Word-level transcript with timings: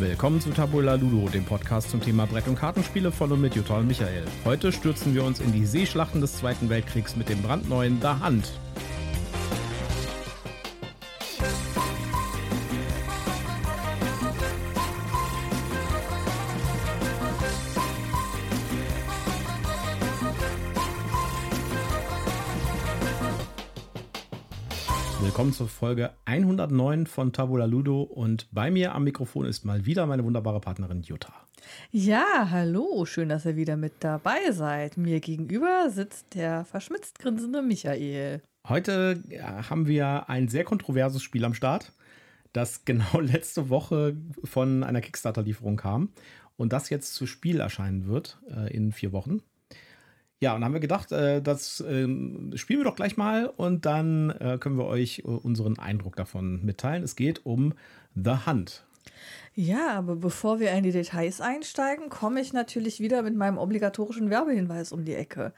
Willkommen 0.00 0.40
zu 0.40 0.50
Tabula 0.50 0.94
Ludo, 0.94 1.28
dem 1.28 1.44
Podcast 1.44 1.90
zum 1.90 2.00
Thema 2.00 2.24
Brett- 2.26 2.46
und 2.46 2.54
Kartenspiele 2.54 3.10
von 3.10 3.32
und 3.32 3.40
mit 3.40 3.56
Jutta 3.56 3.78
und 3.78 3.88
Michael. 3.88 4.24
Heute 4.44 4.70
stürzen 4.70 5.12
wir 5.12 5.24
uns 5.24 5.40
in 5.40 5.52
die 5.52 5.66
Seeschlachten 5.66 6.20
des 6.20 6.34
Zweiten 6.34 6.68
Weltkriegs 6.68 7.16
mit 7.16 7.28
dem 7.28 7.42
brandneuen 7.42 7.98
Da 7.98 8.20
Hand. 8.20 8.52
Willkommen 25.48 25.70
zur 25.70 25.78
Folge 25.78 26.10
109 26.26 27.06
von 27.06 27.32
Tabula 27.32 27.64
Ludo 27.64 28.02
und 28.02 28.48
bei 28.52 28.70
mir 28.70 28.94
am 28.94 29.04
Mikrofon 29.04 29.46
ist 29.46 29.64
mal 29.64 29.86
wieder 29.86 30.04
meine 30.04 30.22
wunderbare 30.22 30.60
Partnerin 30.60 31.00
Jutta. 31.00 31.32
Ja, 31.90 32.48
hallo, 32.50 33.06
schön, 33.06 33.30
dass 33.30 33.46
ihr 33.46 33.56
wieder 33.56 33.78
mit 33.78 33.94
dabei 34.00 34.50
seid. 34.50 34.98
Mir 34.98 35.20
gegenüber 35.20 35.88
sitzt 35.88 36.34
der 36.34 36.66
verschmitzt 36.66 37.18
grinsende 37.18 37.62
Michael. 37.62 38.42
Heute 38.68 39.22
haben 39.70 39.86
wir 39.86 40.28
ein 40.28 40.48
sehr 40.48 40.64
kontroverses 40.64 41.22
Spiel 41.22 41.46
am 41.46 41.54
Start, 41.54 41.92
das 42.52 42.84
genau 42.84 43.18
letzte 43.18 43.70
Woche 43.70 44.18
von 44.44 44.84
einer 44.84 45.00
Kickstarter-Lieferung 45.00 45.78
kam 45.78 46.10
und 46.58 46.74
das 46.74 46.90
jetzt 46.90 47.14
zu 47.14 47.26
Spiel 47.26 47.60
erscheinen 47.60 48.06
wird 48.06 48.38
äh, 48.54 48.70
in 48.70 48.92
vier 48.92 49.12
Wochen. 49.12 49.40
Ja, 50.40 50.54
und 50.54 50.64
haben 50.64 50.72
wir 50.72 50.80
gedacht, 50.80 51.10
äh, 51.10 51.42
das 51.42 51.80
äh, 51.80 52.06
spielen 52.56 52.80
wir 52.80 52.84
doch 52.84 52.96
gleich 52.96 53.16
mal 53.16 53.46
und 53.46 53.86
dann 53.86 54.30
äh, 54.30 54.58
können 54.60 54.78
wir 54.78 54.86
euch 54.86 55.20
äh, 55.20 55.22
unseren 55.22 55.78
Eindruck 55.78 56.14
davon 56.14 56.64
mitteilen. 56.64 57.02
Es 57.02 57.16
geht 57.16 57.44
um 57.44 57.74
The 58.14 58.46
Hunt. 58.46 58.84
Ja, 59.54 59.94
aber 59.94 60.14
bevor 60.14 60.60
wir 60.60 60.70
in 60.70 60.84
die 60.84 60.92
Details 60.92 61.40
einsteigen, 61.40 62.10
komme 62.10 62.40
ich 62.40 62.52
natürlich 62.52 63.00
wieder 63.00 63.22
mit 63.22 63.34
meinem 63.34 63.58
obligatorischen 63.58 64.30
Werbehinweis 64.30 64.92
um 64.92 65.04
die 65.04 65.14
Ecke. 65.14 65.52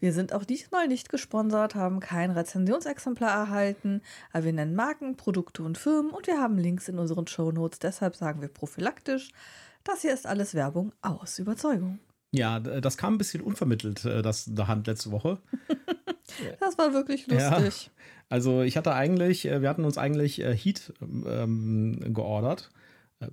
Wir 0.00 0.14
sind 0.14 0.32
auch 0.32 0.44
diesmal 0.44 0.88
nicht 0.88 1.10
gesponsert, 1.10 1.74
haben 1.74 2.00
kein 2.00 2.30
Rezensionsexemplar 2.30 3.30
erhalten, 3.30 4.00
aber 4.32 4.44
wir 4.44 4.52
nennen 4.54 4.74
Marken, 4.74 5.16
Produkte 5.18 5.62
und 5.62 5.76
Firmen 5.76 6.10
und 6.12 6.26
wir 6.26 6.40
haben 6.40 6.56
Links 6.56 6.88
in 6.88 6.98
unseren 6.98 7.26
Shownotes. 7.26 7.80
Deshalb 7.80 8.16
sagen 8.16 8.40
wir 8.40 8.48
prophylaktisch, 8.48 9.32
das 9.84 10.00
hier 10.00 10.14
ist 10.14 10.26
alles 10.26 10.54
Werbung 10.54 10.92
aus 11.02 11.38
Überzeugung. 11.38 11.98
Ja, 12.32 12.60
das 12.60 12.96
kam 12.96 13.14
ein 13.14 13.18
bisschen 13.18 13.42
unvermittelt, 13.42 14.04
äh, 14.04 14.22
das 14.22 14.46
der 14.46 14.66
Hand 14.66 14.86
letzte 14.86 15.12
Woche. 15.12 15.38
das 16.60 16.78
war 16.78 16.94
wirklich 16.94 17.26
lustig. 17.26 17.86
Ja, 17.86 17.92
also 18.30 18.62
ich 18.62 18.78
hatte 18.78 18.94
eigentlich, 18.94 19.46
äh, 19.46 19.60
wir 19.60 19.68
hatten 19.68 19.84
uns 19.84 19.98
eigentlich 19.98 20.40
äh, 20.40 20.56
Heat 20.56 20.94
ähm, 21.00 22.00
geordert. 22.14 22.70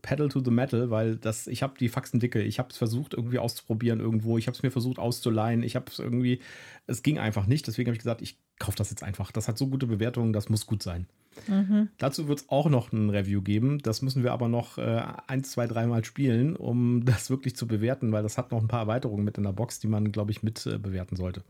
Pedal 0.01 0.29
to 0.29 0.43
the 0.43 0.51
Metal, 0.51 0.89
weil 0.89 1.15
das, 1.15 1.47
ich 1.47 1.63
habe 1.63 1.73
die 1.79 1.89
Faxen 1.89 2.19
dicke. 2.19 2.41
Ich 2.41 2.59
habe 2.59 2.69
es 2.69 2.77
versucht 2.77 3.13
irgendwie 3.13 3.39
auszuprobieren 3.39 3.99
irgendwo. 3.99 4.37
Ich 4.37 4.47
habe 4.47 4.55
es 4.55 4.63
mir 4.63 4.71
versucht 4.71 4.99
auszuleihen. 4.99 5.63
Ich 5.63 5.75
habe 5.75 5.85
es 5.89 5.99
irgendwie, 5.99 6.39
es 6.87 7.03
ging 7.03 7.19
einfach 7.19 7.45
nicht. 7.45 7.67
Deswegen 7.67 7.87
habe 7.87 7.95
ich 7.95 7.99
gesagt, 7.99 8.21
ich 8.21 8.37
kaufe 8.59 8.77
das 8.77 8.89
jetzt 8.89 9.03
einfach. 9.03 9.31
Das 9.31 9.47
hat 9.47 9.57
so 9.57 9.67
gute 9.67 9.87
Bewertungen, 9.87 10.33
das 10.33 10.49
muss 10.49 10.65
gut 10.65 10.83
sein. 10.83 11.07
Mhm. 11.47 11.89
Dazu 11.97 12.27
wird 12.27 12.39
es 12.39 12.49
auch 12.49 12.69
noch 12.69 12.91
ein 12.91 13.09
Review 13.09 13.41
geben. 13.41 13.79
Das 13.79 14.01
müssen 14.01 14.23
wir 14.23 14.33
aber 14.33 14.47
noch 14.47 14.77
äh, 14.77 15.03
ein, 15.27 15.43
zwei, 15.43 15.67
dreimal 15.67 16.03
spielen, 16.03 16.55
um 16.55 17.03
das 17.05 17.29
wirklich 17.29 17.55
zu 17.55 17.67
bewerten, 17.67 18.11
weil 18.11 18.23
das 18.23 18.37
hat 18.37 18.51
noch 18.51 18.61
ein 18.61 18.67
paar 18.67 18.81
Erweiterungen 18.81 19.23
mit 19.23 19.37
in 19.37 19.43
der 19.43 19.53
Box, 19.53 19.79
die 19.79 19.87
man, 19.87 20.11
glaube 20.11 20.31
ich, 20.31 20.43
mit 20.43 20.65
äh, 20.65 20.77
bewerten 20.77 21.15
sollte. 21.15 21.43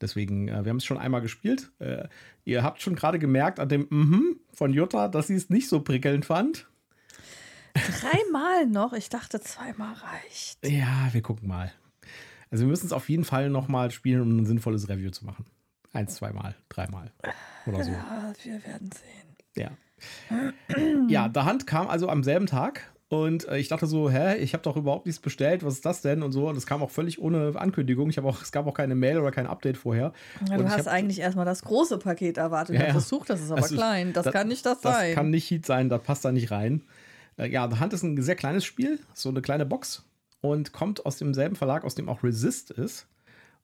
Deswegen, 0.00 0.48
äh, 0.48 0.64
wir 0.64 0.70
haben 0.70 0.78
es 0.78 0.84
schon 0.84 0.98
einmal 0.98 1.22
gespielt. 1.22 1.70
Äh, 1.78 2.08
ihr 2.44 2.62
habt 2.62 2.82
schon 2.82 2.94
gerade 2.94 3.18
gemerkt 3.18 3.60
an 3.60 3.68
dem 3.68 3.86
mhm 3.90 4.36
von 4.54 4.72
Jutta, 4.72 5.08
dass 5.08 5.26
sie 5.26 5.34
es 5.34 5.50
nicht 5.50 5.68
so 5.68 5.80
prickelnd 5.80 6.24
fand. 6.24 6.68
Dreimal 7.74 8.66
noch? 8.66 8.92
Ich 8.92 9.08
dachte, 9.08 9.40
zweimal 9.40 9.94
reicht. 9.94 10.66
Ja, 10.66 11.08
wir 11.12 11.22
gucken 11.22 11.48
mal. 11.48 11.72
Also 12.50 12.64
wir 12.64 12.68
müssen 12.68 12.86
es 12.86 12.92
auf 12.92 13.08
jeden 13.08 13.24
Fall 13.24 13.50
noch 13.50 13.68
mal 13.68 13.90
spielen, 13.90 14.22
um 14.22 14.36
ein 14.36 14.46
sinnvolles 14.46 14.88
Review 14.88 15.10
zu 15.10 15.24
machen. 15.24 15.44
Eins, 15.92 16.14
zweimal, 16.14 16.54
dreimal 16.68 17.12
oder 17.66 17.84
so. 17.84 17.90
Ja, 17.90 18.32
wir 18.42 18.64
werden 18.64 18.90
sehen. 18.92 19.36
Ja. 19.56 19.70
ja, 21.08 21.28
der 21.28 21.44
Hand 21.44 21.66
kam 21.66 21.88
also 21.88 22.08
am 22.08 22.24
selben 22.24 22.46
Tag 22.46 22.92
und 23.08 23.46
äh, 23.48 23.58
ich 23.58 23.68
dachte 23.68 23.86
so, 23.86 24.10
hä, 24.10 24.36
ich 24.38 24.54
habe 24.54 24.62
doch 24.62 24.76
überhaupt 24.76 25.06
nichts 25.06 25.20
bestellt, 25.20 25.64
was 25.64 25.74
ist 25.74 25.84
das 25.84 26.00
denn 26.00 26.22
und 26.22 26.32
so. 26.32 26.48
Und 26.48 26.56
es 26.56 26.66
kam 26.66 26.82
auch 26.82 26.90
völlig 26.90 27.20
ohne 27.20 27.52
Ankündigung. 27.54 28.10
Ich 28.10 28.16
habe 28.16 28.28
auch, 28.28 28.42
es 28.42 28.50
gab 28.50 28.66
auch 28.66 28.74
keine 28.74 28.94
Mail 28.94 29.18
oder 29.18 29.30
kein 29.30 29.46
Update 29.46 29.76
vorher. 29.76 30.12
Ja, 30.48 30.56
du 30.56 30.64
hast 30.64 30.86
hab, 30.86 30.92
eigentlich 30.92 31.20
erstmal 31.20 31.44
das 31.44 31.62
große 31.62 31.98
Paket 31.98 32.38
erwartet. 32.38 32.76
Ja, 32.76 32.86
ja. 32.86 32.90
Versucht, 32.90 33.30
das 33.30 33.40
ist 33.40 33.50
aber 33.50 33.62
also, 33.62 33.74
klein. 33.74 34.12
Das, 34.12 34.24
das, 34.24 34.32
kann 34.32 34.48
nicht 34.48 34.66
das, 34.66 34.80
das 34.80 34.94
sein. 34.94 35.08
Das 35.08 35.14
kann 35.14 35.30
nicht 35.30 35.50
Heat 35.50 35.66
sein, 35.66 35.88
das 35.88 36.02
passt 36.02 36.24
da 36.24 36.32
nicht 36.32 36.50
rein. 36.50 36.82
Äh, 37.36 37.48
ja, 37.48 37.68
The 37.70 37.80
Hunt 37.80 37.92
ist 37.92 38.02
ein 38.02 38.20
sehr 38.22 38.36
kleines 38.36 38.64
Spiel, 38.64 39.00
so 39.12 39.28
eine 39.28 39.42
kleine 39.42 39.66
Box 39.66 40.04
und 40.40 40.72
kommt 40.72 41.06
aus 41.06 41.16
demselben 41.16 41.56
Verlag, 41.56 41.84
aus 41.84 41.94
dem 41.94 42.08
auch 42.08 42.22
Resist 42.22 42.70
ist. 42.70 43.06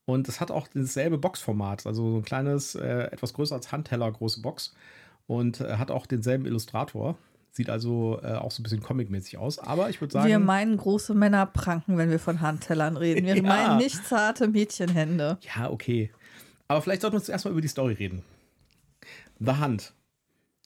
Und 0.06 0.28
es 0.28 0.40
hat 0.40 0.50
auch 0.50 0.66
dasselbe 0.68 1.18
Boxformat, 1.18 1.86
also 1.86 2.10
so 2.12 2.16
ein 2.18 2.24
kleines, 2.24 2.74
äh, 2.74 3.04
etwas 3.12 3.34
größer 3.34 3.54
als 3.54 3.70
Handteller 3.70 4.10
große 4.10 4.40
Box. 4.40 4.74
Und 5.26 5.60
äh, 5.60 5.76
hat 5.76 5.90
auch 5.90 6.06
denselben 6.06 6.46
Illustrator. 6.46 7.16
Sieht 7.52 7.68
also 7.68 8.18
äh, 8.22 8.32
auch 8.32 8.50
so 8.50 8.60
ein 8.60 8.64
bisschen 8.64 8.82
comicmäßig 8.82 9.38
aus. 9.38 9.58
Aber 9.58 9.90
ich 9.90 10.00
würde 10.00 10.12
sagen. 10.12 10.28
Wir 10.28 10.38
meinen 10.38 10.76
große 10.76 11.14
Männer 11.14 11.46
pranken, 11.46 11.98
wenn 11.98 12.10
wir 12.10 12.18
von 12.18 12.40
Handtellern 12.40 12.96
reden. 12.96 13.26
Wir 13.26 13.36
ja. 13.36 13.42
meinen 13.42 13.76
nicht 13.76 14.04
zarte 14.06 14.48
Mädchenhände. 14.48 15.38
Ja, 15.54 15.70
okay. 15.70 16.10
Aber 16.66 16.80
vielleicht 16.82 17.02
sollten 17.02 17.16
wir 17.16 17.22
zuerst 17.22 17.44
mal 17.44 17.50
über 17.50 17.60
die 17.60 17.68
Story 17.68 17.94
reden. 17.94 18.22
The 19.38 19.52
Hand 19.52 19.92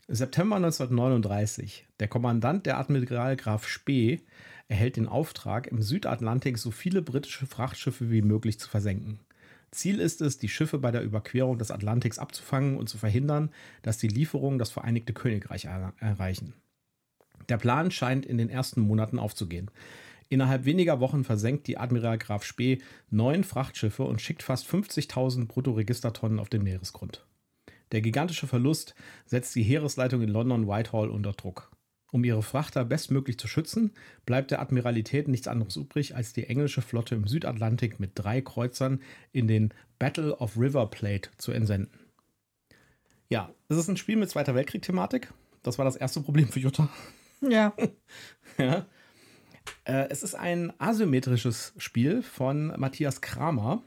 September 0.08 0.56
1939. 0.56 1.86
Der 1.98 2.08
Kommandant 2.08 2.66
der 2.66 2.78
Admiral 2.78 3.36
Graf 3.36 3.66
Spee 3.66 4.20
erhält 4.68 4.96
den 4.96 5.08
Auftrag, 5.08 5.66
im 5.66 5.80
Südatlantik 5.80 6.58
so 6.58 6.70
viele 6.70 7.00
britische 7.00 7.46
Frachtschiffe 7.46 8.10
wie 8.10 8.20
möglich 8.20 8.58
zu 8.58 8.68
versenken. 8.68 9.20
Ziel 9.70 10.00
ist 10.00 10.20
es, 10.20 10.36
die 10.36 10.50
Schiffe 10.50 10.78
bei 10.78 10.90
der 10.90 11.02
Überquerung 11.02 11.56
des 11.56 11.70
Atlantiks 11.70 12.18
abzufangen 12.18 12.76
und 12.76 12.90
zu 12.90 12.98
verhindern, 12.98 13.50
dass 13.80 13.96
die 13.96 14.08
Lieferungen 14.08 14.58
das 14.58 14.70
Vereinigte 14.70 15.14
Königreich 15.14 15.64
er 15.64 15.94
erreichen. 15.98 16.52
Der 17.48 17.56
Plan 17.56 17.90
scheint 17.90 18.26
in 18.26 18.36
den 18.36 18.50
ersten 18.50 18.82
Monaten 18.82 19.18
aufzugehen. 19.18 19.70
Innerhalb 20.28 20.66
weniger 20.66 21.00
Wochen 21.00 21.24
versenkt 21.24 21.66
die 21.66 21.78
Admiral 21.78 22.18
Graf 22.18 22.44
Spee 22.44 22.82
neun 23.08 23.42
Frachtschiffe 23.42 24.02
und 24.02 24.20
schickt 24.20 24.42
fast 24.42 24.66
50.000 24.68 25.46
Bruttoregistertonnen 25.46 26.40
auf 26.40 26.50
den 26.50 26.62
Meeresgrund. 26.62 27.24
Der 27.94 28.00
gigantische 28.00 28.48
Verlust 28.48 28.96
setzt 29.24 29.54
die 29.54 29.62
Heeresleitung 29.62 30.20
in 30.20 30.28
London 30.28 30.66
Whitehall 30.66 31.10
unter 31.10 31.32
Druck. 31.32 31.70
Um 32.10 32.24
ihre 32.24 32.42
Frachter 32.42 32.84
bestmöglich 32.84 33.38
zu 33.38 33.46
schützen, 33.46 33.92
bleibt 34.26 34.50
der 34.50 34.60
Admiralität 34.60 35.28
nichts 35.28 35.46
anderes 35.46 35.76
übrig, 35.76 36.16
als 36.16 36.32
die 36.32 36.48
englische 36.48 36.82
Flotte 36.82 37.14
im 37.14 37.28
Südatlantik 37.28 38.00
mit 38.00 38.10
drei 38.16 38.40
Kreuzern 38.40 39.00
in 39.30 39.46
den 39.46 39.72
Battle 40.00 40.36
of 40.38 40.58
River 40.58 40.90
Plate 40.90 41.30
zu 41.38 41.52
entsenden. 41.52 41.88
Ja, 43.28 43.54
es 43.68 43.76
ist 43.76 43.86
ein 43.86 43.96
Spiel 43.96 44.16
mit 44.16 44.28
Zweiter 44.28 44.56
Weltkrieg-Thematik. 44.56 45.32
Das 45.62 45.78
war 45.78 45.84
das 45.84 45.94
erste 45.94 46.20
Problem 46.20 46.48
für 46.48 46.58
Jutta. 46.58 46.88
Ja. 47.42 47.74
ja. 48.58 48.86
Äh, 49.84 50.08
es 50.10 50.24
ist 50.24 50.34
ein 50.34 50.72
asymmetrisches 50.78 51.74
Spiel 51.76 52.22
von 52.22 52.74
Matthias 52.76 53.20
Kramer. 53.20 53.84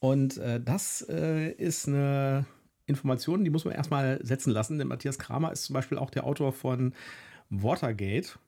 Und 0.00 0.36
äh, 0.36 0.60
das 0.60 1.06
äh, 1.08 1.50
ist 1.52 1.88
eine 1.88 2.44
Informationen, 2.92 3.44
die 3.44 3.50
muss 3.50 3.64
man 3.64 3.74
erstmal 3.74 4.24
setzen 4.24 4.52
lassen, 4.52 4.78
denn 4.78 4.88
Matthias 4.88 5.18
Kramer 5.18 5.52
ist 5.52 5.64
zum 5.64 5.74
Beispiel 5.74 5.98
auch 5.98 6.10
der 6.10 6.24
Autor 6.24 6.52
von 6.52 6.94
Watergate, 7.50 8.38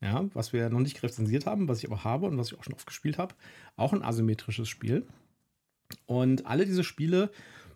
ja, 0.00 0.24
was 0.34 0.52
wir 0.52 0.68
noch 0.70 0.80
nicht 0.80 1.02
rezensiert 1.02 1.46
haben, 1.46 1.68
was 1.68 1.78
ich 1.78 1.86
aber 1.90 2.04
habe 2.04 2.26
und 2.26 2.36
was 2.36 2.48
ich 2.48 2.58
auch 2.58 2.64
schon 2.64 2.74
oft 2.74 2.86
gespielt 2.86 3.18
habe. 3.18 3.34
Auch 3.76 3.92
ein 3.92 4.02
asymmetrisches 4.02 4.68
Spiel. 4.68 5.06
Und 6.06 6.46
alle 6.46 6.66
diese 6.66 6.84
Spiele 6.84 7.30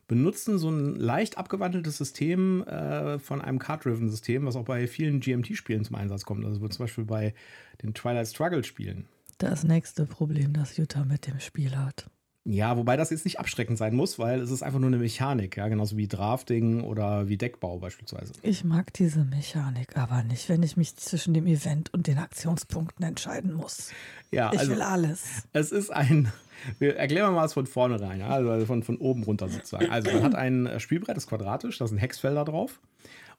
benutzen 0.09 0.59
so 0.59 0.71
ein 0.71 0.97
leicht 0.97 1.39
abgewandeltes 1.39 1.99
System 1.99 2.63
äh, 2.65 3.19
von 3.19 3.41
einem 3.41 3.59
Card-Driven-System, 3.59 4.47
was 4.47 4.57
auch 4.57 4.65
bei 4.65 4.87
vielen 4.87 5.21
GMT-Spielen 5.21 5.85
zum 5.85 5.97
Einsatz 5.97 6.25
kommt. 6.25 6.45
Also 6.45 6.67
zum 6.67 6.85
Beispiel 6.85 7.05
bei 7.05 7.35
den 7.83 7.95
Twilight 7.95 8.29
Struggle-Spielen. 8.29 9.07
Das 9.37 9.65
nächste 9.65 10.07
Problem, 10.07 10.55
das 10.55 10.77
Jutta 10.77 11.05
mit 11.05 11.27
dem 11.27 11.39
Spiel 11.39 11.77
hat. 11.77 12.11
Ja, 12.51 12.79
wobei 12.79 12.97
das 12.97 13.11
jetzt 13.11 13.27
nicht 13.27 13.39
abschreckend 13.39 13.77
sein 13.77 13.95
muss, 13.95 14.19
weil 14.19 14.41
es 14.41 14.51
ist 14.51 14.63
einfach 14.63 14.79
nur 14.79 14.87
eine 14.87 14.97
Mechanik, 14.97 15.59
ja, 15.59 15.69
genauso 15.69 15.99
wie 15.99 16.09
Drafting 16.09 16.83
oder 16.83 17.29
wie 17.29 17.37
Deckbau 17.37 17.79
beispielsweise. 17.79 18.33
Ich 18.41 18.65
mag 18.65 18.91
diese 18.95 19.23
Mechanik 19.23 19.99
aber 19.99 20.23
nicht, 20.23 20.49
wenn 20.49 20.63
ich 20.63 20.79
mich 20.79 20.97
zwischen 20.97 21.35
dem 21.35 21.47
Event 21.47 21.93
und 21.93 22.07
den 22.07 22.17
Aktionspunkten 22.17 23.05
entscheiden 23.05 23.53
muss. 23.53 23.91
Ja, 24.31 24.51
ich 24.55 24.61
also, 24.61 24.73
will 24.73 24.81
alles. 24.81 25.27
Es 25.53 25.73
ist 25.73 25.91
ein, 25.91 26.33
wir 26.79 26.97
erklären 26.97 27.35
mal 27.35 27.43
was 27.43 27.53
von 27.53 27.67
vorne 27.67 28.01
rein, 28.01 28.21
ja, 28.21 28.29
also 28.29 28.65
von, 28.65 28.83
von 28.83 28.97
oben 28.97 29.25
runter 29.25 29.51
sozusagen. 29.51 29.91
Also 29.91 30.11
man 30.11 30.23
hat 30.23 30.35
ein 30.35 30.81
Spielbrett, 30.81 31.19
das 31.19 31.25
ist 31.25 31.29
quadratisch, 31.29 31.77
da 31.77 31.87
sind 31.87 31.99
Hexfelder 31.99 32.47
drauf. 32.47 32.81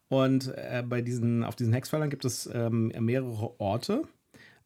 Und 0.10 0.54
äh, 0.56 0.84
bei 0.88 1.02
diesen, 1.02 1.44
auf 1.44 1.56
diesen 1.56 1.74
Hexfeldern 1.74 2.12
gibt 2.12 2.26
es 2.26 2.48
ähm, 2.54 2.94
mehrere 3.00 3.60
Orte. 3.60 4.04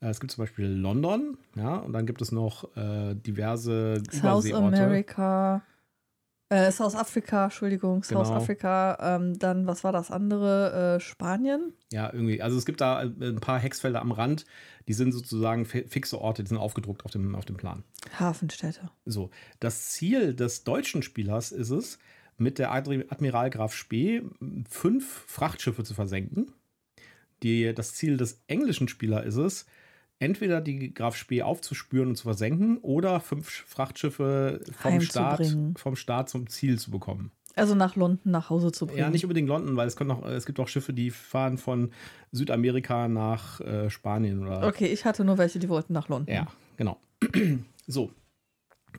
Äh, 0.03 0.09
es 0.09 0.19
gibt 0.19 0.31
zum 0.31 0.44
Beispiel 0.44 0.65
London, 0.67 1.38
ja, 1.55 1.77
und 1.77 1.94
dann 1.94 2.05
gibt 2.05 2.21
es 2.21 2.31
noch 2.31 2.75
äh, 2.75 3.15
diverse 3.15 4.03
South 4.11 4.51
America. 4.53 5.63
Äh, 6.50 6.71
South 6.71 6.94
Africa, 6.95 7.45
Entschuldigung, 7.45 8.01
Genau. 8.01 8.23
South 8.23 8.35
Africa. 8.35 8.97
Ähm, 9.01 9.39
dann, 9.39 9.65
was 9.65 9.83
war 9.83 9.91
das 9.91 10.11
andere? 10.11 10.97
Äh, 10.97 11.00
Spanien. 11.00 11.73
Ja, 11.91 12.13
irgendwie. 12.13 12.41
Also 12.44 12.57
es 12.57 12.65
gibt 12.65 12.81
da 12.81 13.03
äh, 13.03 13.05
ein 13.05 13.39
paar 13.39 13.57
Hexfelder 13.59 14.01
am 14.01 14.11
Rand, 14.11 14.45
die 14.88 14.94
sind 14.94 15.13
sozusagen 15.13 15.65
fi- 15.65 15.85
fixe 15.88 16.19
Orte, 16.21 16.44
die 16.44 16.50
sind 16.50 16.57
aufgedruckt 16.57 17.05
auf 17.05 17.11
dem, 17.11 17.33
auf 17.35 17.45
dem 17.45 17.57
Plan. 17.57 17.83
Hafenstädte. 18.19 18.91
So, 19.05 19.31
das 19.59 19.89
Ziel 19.89 20.35
des 20.35 20.63
deutschen 20.63 21.01
Spielers 21.01 21.51
ist 21.51 21.71
es, 21.71 21.97
mit 22.38 22.59
der 22.59 22.71
Admiral 22.71 23.50
Graf 23.50 23.73
Spee 23.73 24.23
fünf 24.69 25.23
Frachtschiffe 25.27 25.83
zu 25.83 25.94
versenken. 25.94 26.51
Die, 27.41 27.73
das 27.73 27.94
Ziel 27.95 28.17
des 28.17 28.44
englischen 28.47 28.88
Spielers 28.88 29.25
ist 29.25 29.35
es, 29.38 29.65
entweder 30.23 30.61
die 30.61 30.93
Graf 30.93 31.15
Spee 31.15 31.43
aufzuspüren 31.43 32.09
und 32.09 32.15
zu 32.15 32.23
versenken 32.23 32.77
oder 32.77 33.19
fünf 33.19 33.49
Frachtschiffe 33.49 34.61
vom 34.79 35.01
Start, 35.01 35.57
vom 35.75 35.95
Start 35.95 36.29
zum 36.29 36.47
Ziel 36.47 36.79
zu 36.79 36.91
bekommen. 36.91 37.31
Also 37.55 37.75
nach 37.75 37.95
London 37.95 38.31
nach 38.31 38.49
Hause 38.49 38.71
zu 38.71 38.87
bringen. 38.87 38.99
Ja, 38.99 39.09
nicht 39.09 39.25
unbedingt 39.25 39.47
London, 39.47 39.75
weil 39.75 39.87
es, 39.87 39.95
können 39.95 40.11
auch, 40.11 40.25
es 40.25 40.45
gibt 40.45 40.59
auch 40.59 40.67
Schiffe, 40.67 40.93
die 40.93 41.11
fahren 41.11 41.57
von 41.57 41.91
Südamerika 42.31 43.07
nach 43.07 43.59
äh, 43.61 43.89
Spanien 43.89 44.41
oder 44.41 44.65
Okay, 44.65 44.87
ich 44.87 45.05
hatte 45.05 45.23
nur 45.23 45.37
welche, 45.37 45.59
die 45.59 45.69
wollten 45.69 45.93
nach 45.93 46.07
London. 46.07 46.33
ja, 46.33 46.47
genau. 46.77 46.97
so. 47.87 48.09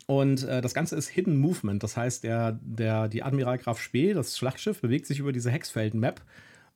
Und 0.06 0.44
äh, 0.44 0.60
das 0.60 0.74
Ganze 0.74 0.96
ist 0.96 1.08
Hidden 1.08 1.36
Movement. 1.36 1.82
Das 1.82 1.96
heißt, 1.96 2.22
der, 2.24 2.58
der, 2.62 3.08
die 3.08 3.22
Admiral 3.22 3.58
Graf 3.58 3.80
Spee, 3.80 4.12
das 4.12 4.36
Schlachtschiff, 4.36 4.80
bewegt 4.80 5.06
sich 5.06 5.18
über 5.18 5.32
diese 5.32 5.50
Hexfelden-Map, 5.50 6.20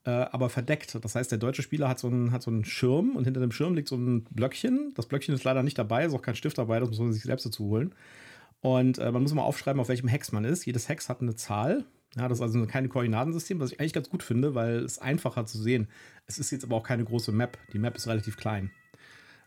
äh, 0.08 0.26
aber 0.32 0.48
verdeckt. 0.48 0.96
Das 1.02 1.14
heißt, 1.14 1.30
der 1.30 1.38
deutsche 1.38 1.60
Spieler 1.60 1.86
hat 1.86 1.98
so, 1.98 2.08
einen, 2.08 2.32
hat 2.32 2.40
so 2.40 2.50
einen 2.50 2.64
Schirm 2.64 3.14
und 3.14 3.24
hinter 3.24 3.40
dem 3.40 3.52
Schirm 3.52 3.74
liegt 3.74 3.88
so 3.88 3.96
ein 3.96 4.24
Blöckchen. 4.30 4.92
Das 4.94 5.04
Blöckchen 5.04 5.34
ist 5.34 5.44
leider 5.44 5.62
nicht 5.62 5.76
dabei, 5.76 6.06
ist 6.06 6.14
auch 6.14 6.22
kein 6.22 6.34
Stift 6.34 6.56
dabei, 6.56 6.80
das 6.80 6.88
muss 6.88 6.98
man 6.98 7.12
sich 7.12 7.24
selbst 7.24 7.44
dazu 7.44 7.66
holen. 7.66 7.94
Und 8.62 8.96
äh, 8.96 9.12
man 9.12 9.20
muss 9.20 9.32
immer 9.32 9.44
aufschreiben, 9.44 9.78
auf 9.80 9.90
welchem 9.90 10.08
Hex 10.08 10.32
man 10.32 10.46
ist. 10.46 10.64
Jedes 10.64 10.88
Hex 10.88 11.10
hat 11.10 11.20
eine 11.20 11.34
Zahl. 11.34 11.84
Ja, 12.16 12.26
das 12.26 12.38
ist 12.38 12.42
also 12.42 12.66
keine 12.66 12.88
Koordinatensystem, 12.88 13.60
was 13.60 13.70
ich 13.70 13.80
eigentlich 13.80 13.92
ganz 13.92 14.08
gut 14.08 14.22
finde, 14.22 14.54
weil 14.54 14.78
es 14.78 14.98
einfacher 14.98 15.44
zu 15.44 15.58
sehen. 15.58 15.88
Es 16.26 16.38
ist 16.38 16.50
jetzt 16.52 16.64
aber 16.64 16.76
auch 16.76 16.84
keine 16.84 17.04
große 17.04 17.30
Map. 17.30 17.58
Die 17.74 17.78
Map 17.78 17.94
ist 17.94 18.06
relativ 18.06 18.38
klein. 18.38 18.70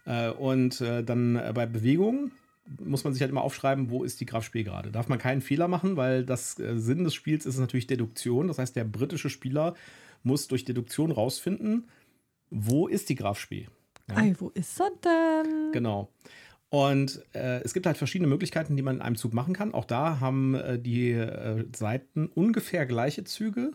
Äh, 0.06 0.30
und 0.30 0.80
äh, 0.80 1.04
dann 1.04 1.38
äh, 1.38 1.52
bei 1.56 1.66
Bewegungen 1.66 2.34
muss 2.80 3.04
man 3.04 3.14
sich 3.14 3.22
halt 3.24 3.32
immer 3.32 3.42
aufschreiben, 3.42 3.90
wo 3.90 4.04
ist 4.04 4.20
die 4.22 4.28
Graf 4.28 4.46
Spee 4.46 4.62
gerade. 4.62 4.92
Darf 4.92 5.10
man 5.10 5.18
keinen 5.18 5.42
Fehler 5.42 5.68
machen, 5.68 5.98
weil 5.98 6.24
das 6.24 6.60
äh, 6.60 6.78
Sinn 6.78 7.04
des 7.04 7.16
Spiels 7.16 7.48
ist 7.48 7.58
natürlich 7.58 7.88
Deduktion. 7.88 8.48
Das 8.48 8.60
heißt, 8.60 8.76
der 8.76 8.84
britische 8.84 9.32
Spieler 9.32 9.74
muss 10.24 10.48
durch 10.48 10.66
Deduktion 10.66 11.12
rausfinden, 11.12 11.88
wo 12.50 12.88
ist 12.88 13.10
die 13.10 13.16
Graf 13.16 13.40
Spee. 13.40 13.68
Ja. 14.10 14.18
Ei, 14.18 14.36
wo 14.38 14.50
ist 14.50 14.80
er 14.80 14.92
denn? 15.04 15.72
Genau. 15.72 16.10
Und 16.70 17.22
äh, 17.34 17.62
es 17.64 17.74
gibt 17.74 17.86
halt 17.86 17.98
verschiedene 17.98 18.30
Möglichkeiten, 18.30 18.78
die 18.78 18.82
man 18.82 18.96
in 18.96 19.02
einem 19.02 19.18
Zug 19.18 19.34
machen 19.34 19.54
kann. 19.54 19.74
Auch 19.74 19.86
da 19.86 20.22
haben 20.22 20.56
äh, 20.56 20.80
die 20.80 21.12
äh, 21.12 21.66
Seiten 21.76 22.28
ungefähr 22.28 22.86
gleiche 22.86 23.26
Züge, 23.26 23.74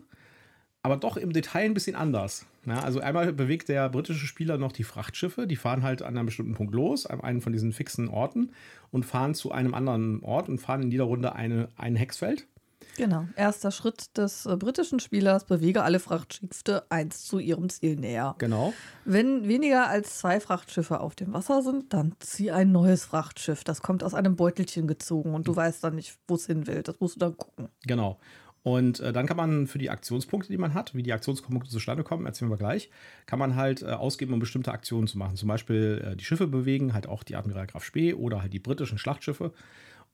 aber 0.81 0.97
doch 0.97 1.15
im 1.15 1.31
Detail 1.31 1.65
ein 1.65 1.73
bisschen 1.75 1.95
anders. 1.95 2.47
Ja, 2.65 2.79
also 2.81 2.99
einmal 2.99 3.31
bewegt 3.33 3.69
der 3.69 3.87
britische 3.89 4.25
Spieler 4.25 4.57
noch 4.57 4.71
die 4.71 4.83
Frachtschiffe, 4.83 5.47
die 5.47 5.55
fahren 5.55 5.83
halt 5.83 6.01
an 6.01 6.17
einem 6.17 6.25
bestimmten 6.25 6.53
Punkt 6.53 6.73
los, 6.73 7.05
an 7.05 7.21
einen 7.21 7.41
von 7.41 7.53
diesen 7.53 7.71
fixen 7.71 8.09
Orten 8.09 8.51
und 8.89 9.05
fahren 9.05 9.35
zu 9.35 9.51
einem 9.51 9.73
anderen 9.73 10.21
Ort 10.23 10.49
und 10.49 10.59
fahren 10.59 10.81
in 10.81 10.91
jeder 10.91 11.05
Runde 11.05 11.33
eine, 11.33 11.69
ein 11.77 11.95
Hexfeld. 11.95 12.47
Genau. 12.95 13.25
Erster 13.35 13.71
Schritt 13.71 14.17
des 14.17 14.45
äh, 14.45 14.55
britischen 14.55 14.99
Spielers: 14.99 15.45
bewege 15.45 15.83
alle 15.83 15.99
Frachtschiffe 15.99 16.85
eins 16.89 17.25
zu 17.25 17.39
ihrem 17.39 17.69
Ziel 17.69 17.95
näher. 17.95 18.35
Genau. 18.37 18.73
Wenn 19.05 19.47
weniger 19.47 19.89
als 19.89 20.19
zwei 20.19 20.39
Frachtschiffe 20.39 20.99
auf 20.99 21.15
dem 21.15 21.33
Wasser 21.33 21.61
sind, 21.61 21.93
dann 21.93 22.15
zieh 22.19 22.51
ein 22.51 22.71
neues 22.71 23.05
Frachtschiff. 23.05 23.63
Das 23.63 23.81
kommt 23.81 24.03
aus 24.03 24.13
einem 24.13 24.35
Beutelchen 24.35 24.87
gezogen 24.87 25.33
und 25.33 25.47
du 25.47 25.55
weißt 25.55 25.83
dann 25.83 25.95
nicht, 25.95 26.17
wo 26.27 26.35
es 26.35 26.47
hin 26.47 26.67
will. 26.67 26.83
Das 26.83 26.99
musst 26.99 27.15
du 27.15 27.19
dann 27.19 27.37
gucken. 27.37 27.69
Genau. 27.85 28.19
Und 28.67 28.99
äh, 28.99 29.13
dann 29.13 29.27
kann 29.27 29.37
man 29.37 29.65
für 29.65 29.77
die 29.77 29.89
Aktionspunkte, 29.89 30.51
die 30.51 30.57
man 30.57 30.73
hat, 30.73 30.93
wie 30.93 31.01
die 31.01 31.13
Aktionspunkte 31.13 31.69
zustande 31.69 32.03
kommen, 32.03 32.25
erzählen 32.25 32.51
wir 32.51 32.57
gleich, 32.57 32.89
kann 33.25 33.39
man 33.39 33.55
halt 33.55 33.81
äh, 33.81 33.85
ausgeben, 33.85 34.33
um 34.33 34.39
bestimmte 34.39 34.73
Aktionen 34.73 35.07
zu 35.07 35.17
machen. 35.17 35.37
Zum 35.37 35.47
Beispiel 35.47 36.05
äh, 36.05 36.15
die 36.17 36.25
Schiffe 36.25 36.47
bewegen, 36.47 36.93
halt 36.93 37.07
auch 37.07 37.23
die 37.23 37.37
Admiral 37.37 37.67
Graf 37.67 37.85
Spee 37.85 38.13
oder 38.13 38.41
halt 38.41 38.51
die 38.51 38.59
britischen 38.59 38.97
Schlachtschiffe. 38.97 39.53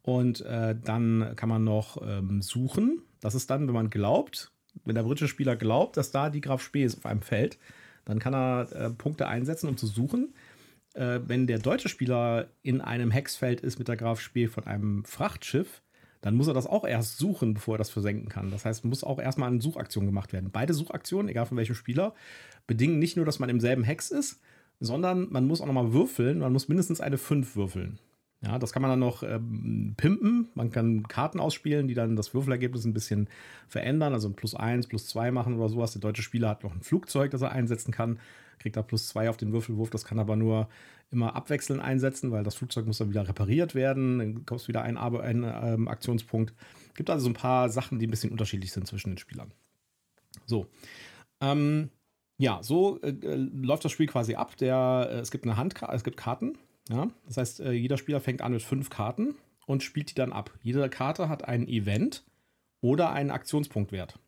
Und 0.03 0.41
äh, 0.41 0.75
dann 0.81 1.33
kann 1.35 1.49
man 1.49 1.63
noch 1.63 2.01
ähm, 2.05 2.41
suchen. 2.41 3.01
Das 3.21 3.35
ist 3.35 3.49
dann, 3.49 3.67
wenn 3.67 3.73
man 3.73 3.89
glaubt, 3.89 4.51
wenn 4.85 4.95
der 4.95 5.03
britische 5.03 5.27
Spieler 5.27 5.55
glaubt, 5.55 5.97
dass 5.97 6.11
da 6.11 6.29
die 6.29 6.41
Graf 6.41 6.61
Spee 6.61 6.83
ist 6.83 6.97
auf 6.97 7.05
einem 7.05 7.21
Feld, 7.21 7.57
dann 8.05 8.19
kann 8.19 8.33
er 8.33 8.71
äh, 8.73 8.89
Punkte 8.89 9.27
einsetzen, 9.27 9.69
um 9.69 9.77
zu 9.77 9.87
suchen. 9.87 10.33
Äh, 10.93 11.21
wenn 11.25 11.47
der 11.47 11.59
deutsche 11.59 11.89
Spieler 11.89 12.47
in 12.61 12.81
einem 12.81 13.11
Hexfeld 13.11 13.61
ist 13.61 13.79
mit 13.79 13.87
der 13.87 13.95
Graf 13.95 14.19
Spee 14.19 14.47
von 14.47 14.65
einem 14.65 15.05
Frachtschiff, 15.05 15.81
dann 16.21 16.35
muss 16.35 16.47
er 16.47 16.53
das 16.53 16.67
auch 16.67 16.85
erst 16.85 17.17
suchen, 17.17 17.53
bevor 17.53 17.75
er 17.75 17.79
das 17.79 17.89
versenken 17.89 18.29
kann. 18.29 18.51
Das 18.51 18.65
heißt, 18.65 18.85
muss 18.85 19.03
auch 19.03 19.19
erstmal 19.19 19.49
eine 19.49 19.61
Suchaktion 19.61 20.05
gemacht 20.05 20.31
werden. 20.31 20.51
Beide 20.51 20.73
Suchaktionen, 20.73 21.29
egal 21.29 21.45
von 21.45 21.57
welchem 21.57 21.75
Spieler, 21.75 22.13
bedingen 22.67 22.99
nicht 22.99 23.17
nur, 23.17 23.25
dass 23.25 23.39
man 23.39 23.49
im 23.49 23.59
selben 23.59 23.83
Hex 23.83 24.11
ist, 24.11 24.39
sondern 24.79 25.27
man 25.31 25.45
muss 25.45 25.59
auch 25.61 25.65
nochmal 25.65 25.91
würfeln. 25.91 26.39
Man 26.39 26.53
muss 26.53 26.69
mindestens 26.69 27.01
eine 27.01 27.17
5 27.17 27.55
würfeln. 27.55 27.99
Ja, 28.45 28.59
das 28.59 28.73
kann 28.73 28.81
man 28.81 28.91
dann 28.91 28.99
noch 28.99 29.23
ähm, 29.23 29.93
pimpen. 29.95 30.49
Man 30.53 30.69
kann 30.69 31.07
Karten 31.07 31.39
ausspielen, 31.39 31.87
die 31.87 31.93
dann 31.93 32.17
das 32.17 32.33
Würfelergebnis 32.33 32.83
ein 32.83 32.93
bisschen 32.93 33.29
verändern, 33.69 34.11
also 34.11 34.27
ein 34.27 34.35
plus 34.35 34.53
1, 34.53 34.87
plus 34.87 35.07
2 35.07 35.31
machen 35.31 35.55
oder 35.55 35.69
sowas. 35.69 35.93
Der 35.93 36.01
deutsche 36.01 36.23
Spieler 36.23 36.49
hat 36.49 36.63
noch 36.63 36.75
ein 36.75 36.81
Flugzeug, 36.81 37.31
das 37.31 37.41
er 37.41 37.53
einsetzen 37.53 37.91
kann, 37.93 38.19
kriegt 38.59 38.75
da 38.75 38.81
plus 38.81 39.07
2 39.07 39.29
auf 39.29 39.37
den 39.37 39.53
Würfelwurf. 39.53 39.89
Das 39.91 40.03
kann 40.03 40.19
aber 40.19 40.35
nur 40.35 40.67
immer 41.09 41.35
abwechselnd 41.35 41.81
einsetzen, 41.81 42.31
weil 42.31 42.43
das 42.43 42.55
Flugzeug 42.55 42.85
muss 42.85 42.97
dann 42.97 43.09
wieder 43.11 43.25
repariert 43.27 43.75
werden. 43.75 44.19
Dann 44.19 44.45
kostet 44.45 44.67
wieder 44.69 44.81
ein, 44.81 44.97
Ar- 44.97 45.21
ein 45.21 45.43
ähm, 45.43 45.87
Aktionspunkt. 45.87 46.53
Gibt 46.95 47.09
also 47.09 47.23
so 47.23 47.29
ein 47.29 47.35
paar 47.35 47.69
Sachen, 47.69 47.97
die 47.97 48.07
ein 48.07 48.11
bisschen 48.11 48.31
unterschiedlich 48.31 48.73
sind 48.73 48.87
zwischen 48.87 49.11
den 49.11 49.17
Spielern. 49.19 49.51
So. 50.45 50.67
Ähm, 51.41 51.91
ja, 52.37 52.61
so 52.61 52.99
äh, 53.01 53.09
äh, 53.09 53.35
läuft 53.35 53.85
das 53.85 53.93
Spiel 53.93 54.07
quasi 54.07 54.35
ab. 54.35 54.57
Der, 54.57 55.07
äh, 55.11 55.19
es 55.19 55.31
gibt 55.31 55.45
eine 55.45 55.55
Handkarte, 55.55 55.95
es 55.95 56.03
gibt 56.03 56.17
Karten. 56.17 56.57
Ja? 56.89 57.09
Das 57.25 57.37
heißt, 57.37 57.59
äh, 57.61 57.71
jeder 57.71 57.97
Spieler 57.97 58.19
fängt 58.19 58.41
an 58.41 58.51
mit 58.51 58.61
fünf 58.61 58.89
Karten 58.89 59.35
und 59.65 59.83
spielt 59.83 60.11
die 60.11 60.15
dann 60.15 60.33
ab. 60.33 60.51
Jede 60.61 60.89
Karte 60.89 61.29
hat 61.29 61.47
ein 61.47 61.67
Event 61.67 62.23
oder 62.81 63.11
einen 63.11 63.31
Aktionspunktwert. 63.31 64.19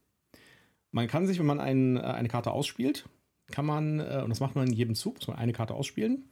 Man 0.91 1.07
kann 1.07 1.27
sich, 1.27 1.39
wenn 1.39 1.45
man 1.45 1.59
ein, 1.59 1.97
äh, 1.97 2.01
eine 2.01 2.29
Karte 2.29 2.51
ausspielt, 2.51 3.07
kann 3.51 3.65
man, 3.65 3.99
äh, 3.99 4.21
und 4.23 4.29
das 4.29 4.39
macht 4.39 4.55
man 4.55 4.67
in 4.67 4.73
jedem 4.73 4.95
Zug, 4.95 5.15
muss 5.15 5.27
man 5.27 5.37
eine 5.37 5.53
Karte 5.53 5.73
ausspielen, 5.73 6.25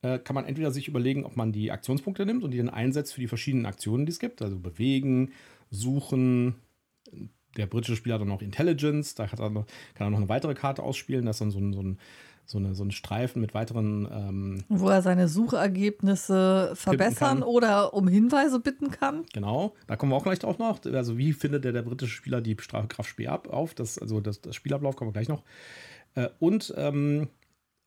kann 0.00 0.36
man 0.36 0.44
entweder 0.44 0.70
sich 0.70 0.86
überlegen, 0.86 1.24
ob 1.24 1.36
man 1.36 1.50
die 1.50 1.72
Aktionspunkte 1.72 2.24
nimmt 2.24 2.44
und 2.44 2.52
die 2.52 2.58
dann 2.58 2.70
einsetzt 2.70 3.14
für 3.14 3.20
die 3.20 3.26
verschiedenen 3.26 3.66
Aktionen, 3.66 4.06
die 4.06 4.12
es 4.12 4.20
gibt. 4.20 4.40
Also 4.42 4.56
bewegen, 4.56 5.32
suchen. 5.72 6.54
Der 7.56 7.66
britische 7.66 7.96
Spieler 7.96 8.14
hat 8.14 8.20
dann 8.20 8.28
noch 8.28 8.40
Intelligence, 8.40 9.16
da 9.16 9.26
kann 9.26 9.40
er 9.40 10.10
noch 10.10 10.18
eine 10.18 10.28
weitere 10.28 10.54
Karte 10.54 10.84
ausspielen. 10.84 11.26
Das 11.26 11.34
ist 11.34 11.40
dann 11.40 11.50
so 11.50 11.58
ein, 11.58 11.72
so 11.72 11.82
ein, 11.82 11.98
so 12.50 12.56
eine, 12.56 12.74
so 12.74 12.82
ein 12.82 12.90
Streifen 12.90 13.42
mit 13.42 13.52
weiteren 13.52 14.08
ähm, 14.10 14.64
Wo 14.68 14.88
er 14.88 15.02
seine 15.02 15.28
Suchergebnisse 15.28 16.72
verbessern 16.74 17.42
oder 17.42 17.92
um 17.92 18.08
Hinweise 18.08 18.58
bitten 18.58 18.90
kann. 18.90 19.26
Genau, 19.34 19.74
da 19.86 19.96
kommen 19.96 20.12
wir 20.12 20.16
auch 20.16 20.24
gleich 20.24 20.38
drauf 20.38 20.58
noch. 20.58 20.82
Also 20.86 21.18
wie 21.18 21.34
findet 21.34 21.64
der, 21.64 21.72
der 21.72 21.82
britische 21.82 22.14
Spieler 22.14 22.40
die 22.40 22.56
Stra- 22.56 22.86
Graf 22.88 23.06
Spee 23.06 23.28
ab 23.28 23.48
auf? 23.48 23.74
Das, 23.74 23.98
also 23.98 24.20
das, 24.20 24.40
das 24.40 24.56
Spielablauf 24.56 24.96
kommen 24.96 25.10
wir 25.10 25.12
gleich 25.12 25.28
noch. 25.28 25.42
Äh, 26.14 26.30
und 26.38 26.72
ähm, 26.76 27.28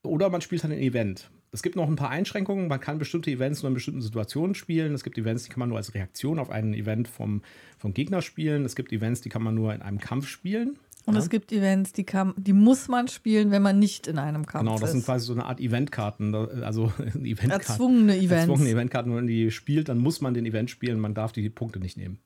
oder 0.04 0.30
man 0.30 0.40
spielt 0.40 0.62
dann 0.62 0.70
ein 0.70 0.78
Event. 0.78 1.30
Es 1.50 1.62
gibt 1.62 1.76
noch 1.76 1.88
ein 1.88 1.96
paar 1.96 2.10
Einschränkungen. 2.10 2.68
Man 2.68 2.80
kann 2.80 2.98
bestimmte 2.98 3.30
Events 3.30 3.62
nur 3.62 3.68
in 3.68 3.74
bestimmten 3.74 4.00
Situationen 4.00 4.54
spielen. 4.54 4.94
Es 4.94 5.02
gibt 5.04 5.18
Events, 5.18 5.44
die 5.44 5.50
kann 5.50 5.58
man 5.58 5.68
nur 5.68 5.78
als 5.78 5.92
Reaktion 5.92 6.38
auf 6.38 6.50
ein 6.50 6.72
Event 6.72 7.08
vom, 7.08 7.42
vom 7.78 7.92
Gegner 7.92 8.22
spielen. 8.22 8.64
Es 8.64 8.74
gibt 8.76 8.92
Events, 8.92 9.20
die 9.20 9.28
kann 9.28 9.42
man 9.42 9.54
nur 9.54 9.74
in 9.74 9.82
einem 9.82 9.98
Kampf 9.98 10.28
spielen. 10.28 10.78
Und 11.04 11.14
Ja. 11.14 11.20
es 11.20 11.30
gibt 11.30 11.50
Events, 11.52 11.92
die, 11.92 12.04
kann, 12.04 12.32
die 12.36 12.52
muss 12.52 12.86
man 12.88 13.08
spielen, 13.08 13.50
wenn 13.50 13.62
man 13.62 13.78
nicht 13.78 14.06
in 14.06 14.18
einem 14.18 14.46
Kampf 14.46 14.62
Genau, 14.64 14.78
das 14.78 14.90
ist. 14.90 14.92
sind 14.92 15.04
quasi 15.04 15.26
so 15.26 15.32
eine 15.32 15.44
Art 15.46 15.60
Eventkarten. 15.60 16.34
Also 16.34 16.92
Eventkarten. 17.14 17.50
Erzwungene 17.50 18.16
Events. 18.16 18.32
Erzwungene 18.48 18.70
Eventkarten, 18.70 19.10
wenn 19.10 19.16
man 19.18 19.26
die 19.26 19.50
spielt, 19.50 19.88
dann 19.88 19.98
muss 19.98 20.20
man 20.20 20.32
den 20.34 20.46
Event 20.46 20.70
spielen, 20.70 21.00
man 21.00 21.14
darf 21.14 21.32
die 21.32 21.48
Punkte 21.50 21.80
nicht 21.80 21.96
nehmen. 21.96 22.18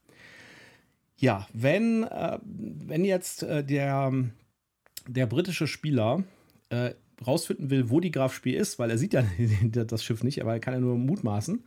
Ja, 1.19 1.47
wenn, 1.55 2.05
äh, 2.05 2.39
wenn 2.45 3.05
jetzt 3.05 3.43
äh, 3.43 3.65
der, 3.65 4.13
der 5.09 5.27
britische 5.27 5.67
Spieler 5.67 6.23
äh, 6.69 6.91
rausfinden 7.27 7.71
will, 7.71 7.89
wo 7.89 8.01
die 8.01 8.11
Graf 8.11 8.35
Spee 8.35 8.55
ist, 8.57 8.79
weil 8.79 8.91
er 8.91 8.99
sieht 8.99 9.15
ja 9.15 9.25
das 9.87 10.05
Schiff 10.05 10.23
nicht, 10.23 10.43
aber 10.43 10.53
er 10.53 10.61
kann 10.61 10.75
ja 10.75 10.81
nur 10.81 10.99
mutmaßen, 10.99 11.65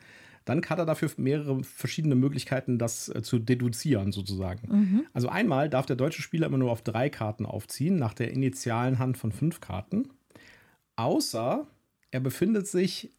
dann 0.50 0.62
hat 0.68 0.80
er 0.80 0.86
dafür 0.86 1.10
mehrere 1.18 1.64
verschiedene 1.64 2.16
Möglichkeiten, 2.16 2.78
das 2.78 3.10
äh, 3.10 3.22
zu 3.22 3.40
deduzieren, 3.40 4.12
sozusagen. 4.12 4.68
Also 5.14 5.30
einmal 5.30 5.70
darf 5.70 5.86
der 5.86 5.96
deutsche 5.96 6.22
Spieler 6.22 6.48
immer 6.48 6.58
nur 6.58 6.72
auf 6.72 6.82
drei 6.82 7.10
Karten 7.10 7.46
aufziehen, 7.46 7.98
nach 7.98 8.14
der 8.14 8.32
initialen 8.32 9.00
Hand 9.00 9.18
von 9.18 9.32
fünf 9.32 9.62
Karten. 9.62 10.10
Außer 10.96 11.68
er 12.12 12.20
befindet 12.20 12.68
sich 12.68 13.12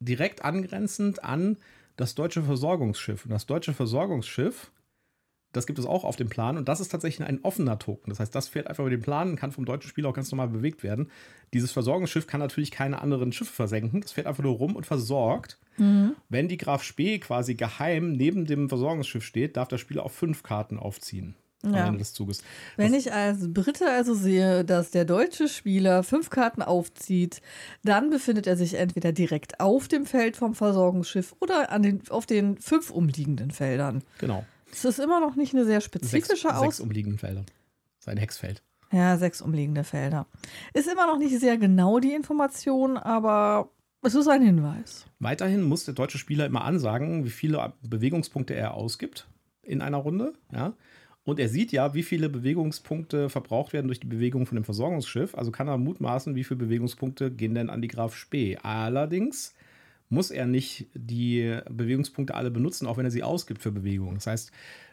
direkt 0.00 0.44
angrenzend 0.44 1.24
an 1.24 1.56
das 1.96 2.14
deutsche 2.14 2.42
Versorgungsschiff. 2.42 3.24
Und 3.24 3.30
das 3.30 3.46
deutsche 3.46 3.72
Versorgungsschiff 3.72 4.72
Das 5.56 5.66
gibt 5.66 5.78
es 5.78 5.86
auch 5.86 6.04
auf 6.04 6.16
dem 6.16 6.28
Plan 6.28 6.56
und 6.58 6.68
das 6.68 6.80
ist 6.80 6.88
tatsächlich 6.90 7.26
ein 7.26 7.40
offener 7.42 7.78
Token. 7.78 8.10
Das 8.10 8.20
heißt, 8.20 8.34
das 8.34 8.48
fährt 8.48 8.66
einfach 8.66 8.82
über 8.82 8.90
den 8.90 9.00
Plan 9.00 9.30
und 9.30 9.36
kann 9.36 9.52
vom 9.52 9.64
deutschen 9.64 9.88
Spieler 9.88 10.08
auch 10.10 10.14
ganz 10.14 10.30
normal 10.30 10.48
bewegt 10.48 10.82
werden. 10.82 11.10
Dieses 11.52 11.72
Versorgungsschiff 11.72 12.26
kann 12.26 12.40
natürlich 12.40 12.70
keine 12.70 13.00
anderen 13.00 13.32
Schiffe 13.32 13.52
versenken. 13.52 14.00
Das 14.00 14.12
fährt 14.12 14.26
einfach 14.26 14.42
nur 14.42 14.54
rum 14.56 14.76
und 14.76 14.84
versorgt. 14.86 15.58
Mhm. 15.78 16.14
Wenn 16.28 16.48
die 16.48 16.56
Graf 16.58 16.82
Spee 16.82 17.18
quasi 17.18 17.54
geheim 17.54 18.12
neben 18.12 18.44
dem 18.46 18.68
Versorgungsschiff 18.68 19.24
steht, 19.24 19.56
darf 19.56 19.68
der 19.68 19.78
Spieler 19.78 20.04
auch 20.04 20.10
fünf 20.10 20.42
Karten 20.42 20.78
aufziehen 20.78 21.34
am 21.62 21.72
Ja. 21.74 21.86
Ende 21.86 21.98
des 22.00 22.12
Zuges. 22.12 22.42
Wenn 22.76 22.92
Das- 22.92 23.06
ich 23.06 23.12
als 23.14 23.50
Brite 23.52 23.90
also 23.90 24.12
sehe, 24.14 24.66
dass 24.66 24.90
der 24.90 25.06
deutsche 25.06 25.48
Spieler 25.48 26.02
fünf 26.02 26.28
Karten 26.28 26.60
aufzieht, 26.60 27.40
dann 27.84 28.10
befindet 28.10 28.46
er 28.46 28.56
sich 28.58 28.74
entweder 28.74 29.12
direkt 29.12 29.60
auf 29.60 29.88
dem 29.88 30.04
Feld 30.04 30.36
vom 30.36 30.54
Versorgungsschiff 30.54 31.34
oder 31.40 31.72
an 31.72 31.82
den, 31.82 32.02
auf 32.10 32.26
den 32.26 32.58
fünf 32.58 32.90
umliegenden 32.90 33.50
Feldern. 33.50 34.02
Genau. 34.18 34.44
Es 34.74 34.84
ist 34.84 34.98
immer 34.98 35.20
noch 35.20 35.36
nicht 35.36 35.54
eine 35.54 35.64
sehr 35.64 35.80
Sechs, 35.80 35.86
spezifische 35.86 36.48
sechs 36.48 36.54
Aus. 36.54 36.80
umliegenden 36.80 37.18
Felder. 37.18 37.44
Sein 38.00 38.16
Hexfeld. 38.16 38.62
Ja, 38.92 39.16
sechs 39.16 39.40
umliegende 39.40 39.84
Felder. 39.84 40.26
Ist 40.72 40.88
immer 40.88 41.06
noch 41.06 41.18
nicht 41.18 41.38
sehr 41.38 41.56
genau 41.56 42.00
die 42.00 42.12
Information, 42.12 42.96
aber 42.96 43.70
es 44.02 44.14
ist 44.14 44.28
ein 44.28 44.42
Hinweis. 44.42 45.06
Weiterhin 45.18 45.62
muss 45.62 45.84
der 45.84 45.94
deutsche 45.94 46.18
Spieler 46.18 46.46
immer 46.46 46.64
ansagen, 46.64 47.24
wie 47.24 47.30
viele 47.30 47.72
Bewegungspunkte 47.82 48.54
er 48.54 48.74
ausgibt 48.74 49.26
in 49.62 49.80
einer 49.80 49.98
Runde. 49.98 50.34
Ja. 50.52 50.74
Und 51.24 51.40
er 51.40 51.48
sieht 51.48 51.72
ja, 51.72 51.94
wie 51.94 52.02
viele 52.02 52.28
Bewegungspunkte 52.28 53.30
verbraucht 53.30 53.72
werden 53.72 53.86
durch 53.86 54.00
die 54.00 54.06
Bewegung 54.06 54.44
von 54.44 54.56
dem 54.56 54.64
Versorgungsschiff. 54.64 55.34
Also 55.34 55.50
kann 55.50 55.68
er 55.68 55.78
mutmaßen, 55.78 56.34
wie 56.34 56.44
viele 56.44 56.58
Bewegungspunkte 56.58 57.30
gehen 57.30 57.54
denn 57.54 57.70
an 57.70 57.80
die 57.80 57.88
Graf 57.88 58.14
Spee. 58.14 58.58
Allerdings 58.62 59.54
muss 60.08 60.30
er 60.30 60.46
nicht 60.46 60.86
die 60.94 61.58
Bewegungspunkte 61.70 62.34
alle 62.34 62.50
benutzen, 62.50 62.86
auch 62.86 62.96
wenn 62.96 63.04
er 63.04 63.10
sie 63.10 63.22
ausgibt 63.22 63.62
für 63.62 63.72
Bewegung. 63.72 64.14
Das 64.14 64.26
heißt, 64.26 64.52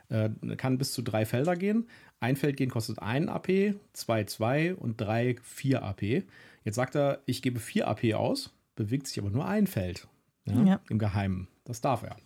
äh, 0.10 0.30
kann 0.58 0.78
bis 0.78 0.94
zu 0.94 1.02
drei 1.02 1.26
Felder 1.26 1.56
gehen. 1.56 1.88
Ein 2.20 2.36
Feld 2.36 2.58
gehen 2.58 2.70
kostet 2.70 3.00
1 3.00 3.28
AP, 3.30 3.76
2 3.94 4.24
2 4.26 4.76
und 4.76 5.00
3 5.00 5.38
4 5.42 5.84
AP. 5.84 6.24
Jetzt 6.64 6.76
sagt 6.76 6.96
er, 6.96 7.22
ich 7.26 7.42
gebe 7.42 7.60
4 7.60 7.88
AP 7.88 8.14
aus, 8.14 8.54
bewegt 8.76 9.08
sich 9.08 9.20
aber 9.20 9.30
nur 9.30 9.48
ein 9.48 9.68
Feld. 9.68 10.08
Ja, 10.46 10.62
Ja. 10.64 10.82
Im 10.90 11.00
Geheimen. 11.00 11.48
Das 11.64 11.82
darf 11.82 12.04
er. 12.04 12.18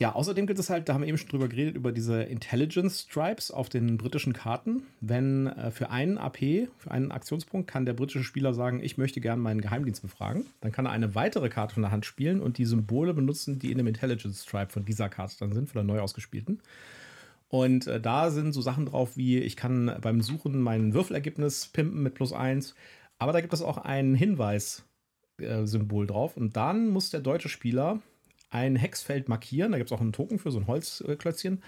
Ja, 0.00 0.14
außerdem 0.14 0.46
gibt 0.46 0.58
es 0.58 0.70
halt, 0.70 0.88
da 0.88 0.94
haben 0.94 1.02
wir 1.02 1.08
eben 1.08 1.18
schon 1.18 1.28
drüber 1.28 1.46
geredet, 1.46 1.76
über 1.76 1.92
diese 1.92 2.22
Intelligence 2.22 3.02
Stripes 3.02 3.50
auf 3.50 3.68
den 3.68 3.98
britischen 3.98 4.32
Karten. 4.32 4.84
Wenn 5.02 5.46
äh, 5.48 5.70
für 5.70 5.90
einen 5.90 6.16
AP, 6.16 6.38
für 6.78 6.90
einen 6.90 7.12
Aktionspunkt, 7.12 7.70
kann 7.70 7.84
der 7.84 7.92
britische 7.92 8.24
Spieler 8.24 8.54
sagen, 8.54 8.82
ich 8.82 8.96
möchte 8.96 9.20
gerne 9.20 9.42
meinen 9.42 9.60
Geheimdienst 9.60 10.00
befragen. 10.00 10.46
Dann 10.62 10.72
kann 10.72 10.86
er 10.86 10.92
eine 10.92 11.14
weitere 11.14 11.50
Karte 11.50 11.74
von 11.74 11.82
der 11.82 11.92
Hand 11.92 12.06
spielen 12.06 12.40
und 12.40 12.56
die 12.56 12.64
Symbole 12.64 13.12
benutzen, 13.12 13.58
die 13.58 13.70
in 13.70 13.76
dem 13.76 13.86
Intelligence 13.86 14.42
Stripe 14.42 14.72
von 14.72 14.86
dieser 14.86 15.10
Karte 15.10 15.36
dann 15.38 15.52
sind, 15.52 15.68
von 15.68 15.74
der 15.74 15.84
neu 15.84 16.00
ausgespielten. 16.00 16.62
Und 17.50 17.86
äh, 17.86 18.00
da 18.00 18.30
sind 18.30 18.54
so 18.54 18.62
Sachen 18.62 18.86
drauf 18.86 19.18
wie, 19.18 19.38
ich 19.38 19.54
kann 19.54 19.94
beim 20.00 20.22
Suchen 20.22 20.62
mein 20.62 20.94
Würfelergebnis 20.94 21.66
pimpen 21.66 22.02
mit 22.02 22.14
plus 22.14 22.32
eins. 22.32 22.74
Aber 23.18 23.32
da 23.32 23.42
gibt 23.42 23.52
es 23.52 23.60
auch 23.60 23.76
ein 23.76 24.14
Hinweis-Symbol 24.14 26.06
drauf. 26.06 26.38
Und 26.38 26.56
dann 26.56 26.88
muss 26.88 27.10
der 27.10 27.20
deutsche 27.20 27.50
Spieler 27.50 28.00
ein 28.50 28.76
Hexfeld 28.76 29.28
markieren. 29.28 29.72
Da 29.72 29.78
gibt 29.78 29.90
es 29.90 29.96
auch 29.96 30.00
einen 30.00 30.12
Token 30.12 30.38
für, 30.38 30.50
so 30.50 30.58
ein 30.58 30.66
Holzklötzchen, 30.66 31.62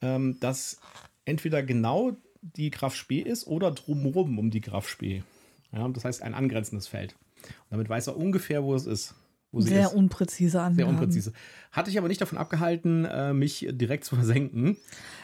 ähm, 0.00 0.38
das 0.40 0.80
entweder 1.24 1.62
genau 1.62 2.16
die 2.42 2.70
Graf 2.70 2.94
Spee 2.94 3.20
ist 3.20 3.46
oder 3.46 3.70
drumherum 3.70 4.38
um 4.38 4.50
die 4.50 4.60
Graf 4.60 4.88
Spee. 4.88 5.22
Ja, 5.72 5.88
das 5.88 6.04
heißt 6.04 6.22
ein 6.22 6.34
angrenzendes 6.34 6.88
Feld. 6.88 7.14
Und 7.44 7.72
damit 7.72 7.88
weiß 7.88 8.08
er 8.08 8.16
ungefähr, 8.16 8.62
wo 8.64 8.74
es 8.74 8.86
ist. 8.86 9.14
Wo 9.52 9.60
Sehr 9.60 9.88
ist. 9.88 9.94
unpräzise 9.94 10.60
Angaben. 10.60 10.76
Sehr 10.76 10.88
unpräzise. 10.88 11.32
Hatte 11.72 11.90
ich 11.90 11.98
aber 11.98 12.08
nicht 12.08 12.20
davon 12.22 12.38
abgehalten, 12.38 13.04
äh, 13.04 13.34
mich 13.34 13.68
direkt 13.70 14.04
zu 14.04 14.16
versenken. 14.16 14.78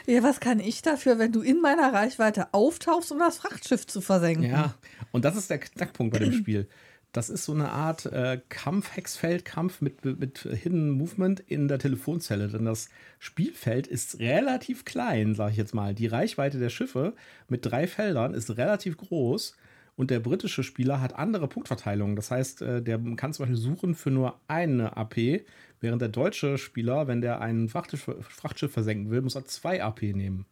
Ja, 0.06 0.22
was 0.22 0.40
kann 0.40 0.60
ich 0.60 0.82
dafür, 0.82 1.18
wenn 1.18 1.32
du 1.32 1.40
in 1.40 1.62
meiner 1.62 1.94
Reichweite 1.94 2.52
auftauchst, 2.52 3.10
um 3.10 3.18
das 3.18 3.38
Frachtschiff 3.38 3.86
zu 3.86 4.02
versenken? 4.02 4.44
Ja, 4.44 4.74
und 5.12 5.24
das 5.24 5.34
ist 5.34 5.48
der 5.48 5.58
Knackpunkt 5.58 6.12
bei 6.12 6.18
dem 6.18 6.32
Spiel. 6.34 6.68
Das 7.12 7.30
ist 7.30 7.44
so 7.44 7.52
eine 7.52 7.70
Art 7.70 8.06
äh, 8.06 8.40
Kampf, 8.50 8.94
Hexfeldkampf 8.94 9.80
mit, 9.80 10.04
mit 10.04 10.40
Hidden 10.40 10.90
Movement 10.90 11.40
in 11.40 11.66
der 11.66 11.78
Telefonzelle. 11.78 12.48
Denn 12.48 12.66
das 12.66 12.90
Spielfeld 13.18 13.86
ist 13.86 14.18
relativ 14.18 14.84
klein, 14.84 15.34
sage 15.34 15.52
ich 15.52 15.56
jetzt 15.56 15.74
mal. 15.74 15.94
Die 15.94 16.06
Reichweite 16.06 16.58
der 16.58 16.68
Schiffe 16.68 17.14
mit 17.48 17.64
drei 17.64 17.86
Feldern 17.86 18.34
ist 18.34 18.56
relativ 18.58 18.98
groß. 18.98 19.56
Und 19.96 20.10
der 20.10 20.20
britische 20.20 20.62
Spieler 20.62 21.00
hat 21.00 21.16
andere 21.16 21.48
Punktverteilungen. 21.48 22.14
Das 22.14 22.30
heißt, 22.30 22.62
äh, 22.62 22.82
der 22.82 22.98
kann 23.16 23.32
zum 23.32 23.44
Beispiel 23.44 23.56
suchen 23.56 23.94
für 23.94 24.10
nur 24.10 24.38
eine 24.46 24.96
AP, 24.96 25.44
während 25.80 26.02
der 26.02 26.08
deutsche 26.08 26.58
Spieler, 26.58 27.08
wenn 27.08 27.20
der 27.20 27.40
ein 27.40 27.68
Frachtschiff, 27.68 28.08
Frachtschiff 28.20 28.72
versenken 28.72 29.10
will, 29.10 29.22
muss 29.22 29.34
er 29.34 29.44
zwei 29.46 29.82
AP 29.82 30.02
nehmen. 30.02 30.46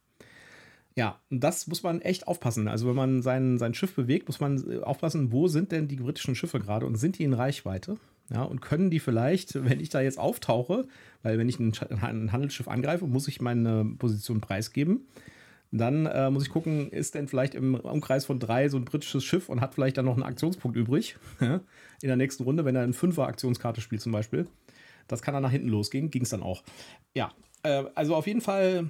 Ja, 0.97 1.21
und 1.29 1.43
das 1.43 1.67
muss 1.67 1.83
man 1.83 2.01
echt 2.01 2.27
aufpassen. 2.27 2.67
Also 2.67 2.87
wenn 2.87 2.95
man 2.95 3.21
sein, 3.21 3.59
sein 3.59 3.75
Schiff 3.75 3.93
bewegt, 3.93 4.27
muss 4.27 4.39
man 4.39 4.57
äh, 4.69 4.79
aufpassen, 4.79 5.31
wo 5.31 5.47
sind 5.47 5.71
denn 5.71 5.87
die 5.87 5.97
britischen 5.97 6.33
Schiffe 6.33 6.59
gerade 6.59 6.87
und 6.87 6.95
sind 6.95 7.19
die 7.19 7.23
in 7.23 7.35
Reichweite? 7.35 7.97
Ja, 8.33 8.41
und 8.41 8.61
können 8.61 8.89
die 8.89 8.99
vielleicht, 8.99 9.53
wenn 9.63 9.79
ich 9.79 9.89
da 9.89 10.01
jetzt 10.01 10.17
auftauche, 10.17 10.87
weil 11.21 11.37
wenn 11.37 11.47
ich 11.47 11.59
ein, 11.59 11.71
ein 12.01 12.31
Handelsschiff 12.31 12.67
angreife, 12.67 13.05
muss 13.05 13.27
ich 13.27 13.39
meine 13.41 13.85
Position 13.99 14.41
preisgeben. 14.41 15.07
Dann 15.71 16.07
äh, 16.07 16.31
muss 16.31 16.43
ich 16.43 16.49
gucken, 16.49 16.89
ist 16.89 17.13
denn 17.13 17.27
vielleicht 17.27 17.53
im 17.53 17.75
Umkreis 17.75 18.25
von 18.25 18.39
drei 18.39 18.67
so 18.67 18.77
ein 18.77 18.85
britisches 18.85 19.23
Schiff 19.23 19.49
und 19.49 19.61
hat 19.61 19.75
vielleicht 19.75 19.97
dann 19.97 20.05
noch 20.05 20.15
einen 20.15 20.23
Aktionspunkt 20.23 20.77
übrig 20.77 21.17
in 21.39 21.61
der 22.01 22.15
nächsten 22.15 22.43
Runde, 22.43 22.65
wenn 22.65 22.75
er 22.75 22.81
eine 22.81 22.93
Fünfer-Aktionskarte 22.93 23.81
spielt 23.81 24.01
zum 24.01 24.13
Beispiel. 24.13 24.47
Das 25.07 25.21
kann 25.21 25.35
dann 25.35 25.43
nach 25.43 25.51
hinten 25.51 25.69
losgehen, 25.69 26.09
ging 26.09 26.23
es 26.23 26.29
dann 26.29 26.41
auch. 26.41 26.63
Ja, 27.13 27.33
äh, 27.61 27.83
also 27.93 28.15
auf 28.15 28.25
jeden 28.25 28.41
Fall, 28.41 28.89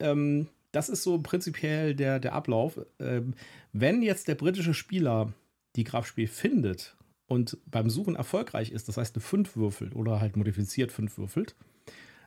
ähm, 0.00 0.48
das 0.74 0.88
ist 0.88 1.02
so 1.02 1.18
prinzipiell 1.20 1.94
der, 1.94 2.20
der 2.20 2.32
Ablauf. 2.34 2.80
Ähm, 2.98 3.34
wenn 3.72 4.02
jetzt 4.02 4.28
der 4.28 4.34
britische 4.34 4.74
Spieler 4.74 5.32
die 5.76 5.84
Graf 5.84 6.06
Spee 6.06 6.26
findet 6.26 6.96
und 7.26 7.58
beim 7.66 7.90
Suchen 7.90 8.16
erfolgreich 8.16 8.70
ist, 8.70 8.88
das 8.88 8.96
heißt 8.96 9.14
eine 9.16 9.22
5 9.22 9.56
würfelt 9.56 9.94
oder 9.94 10.20
halt 10.20 10.36
modifiziert 10.36 10.92
5 10.92 11.18
würfelt, 11.18 11.54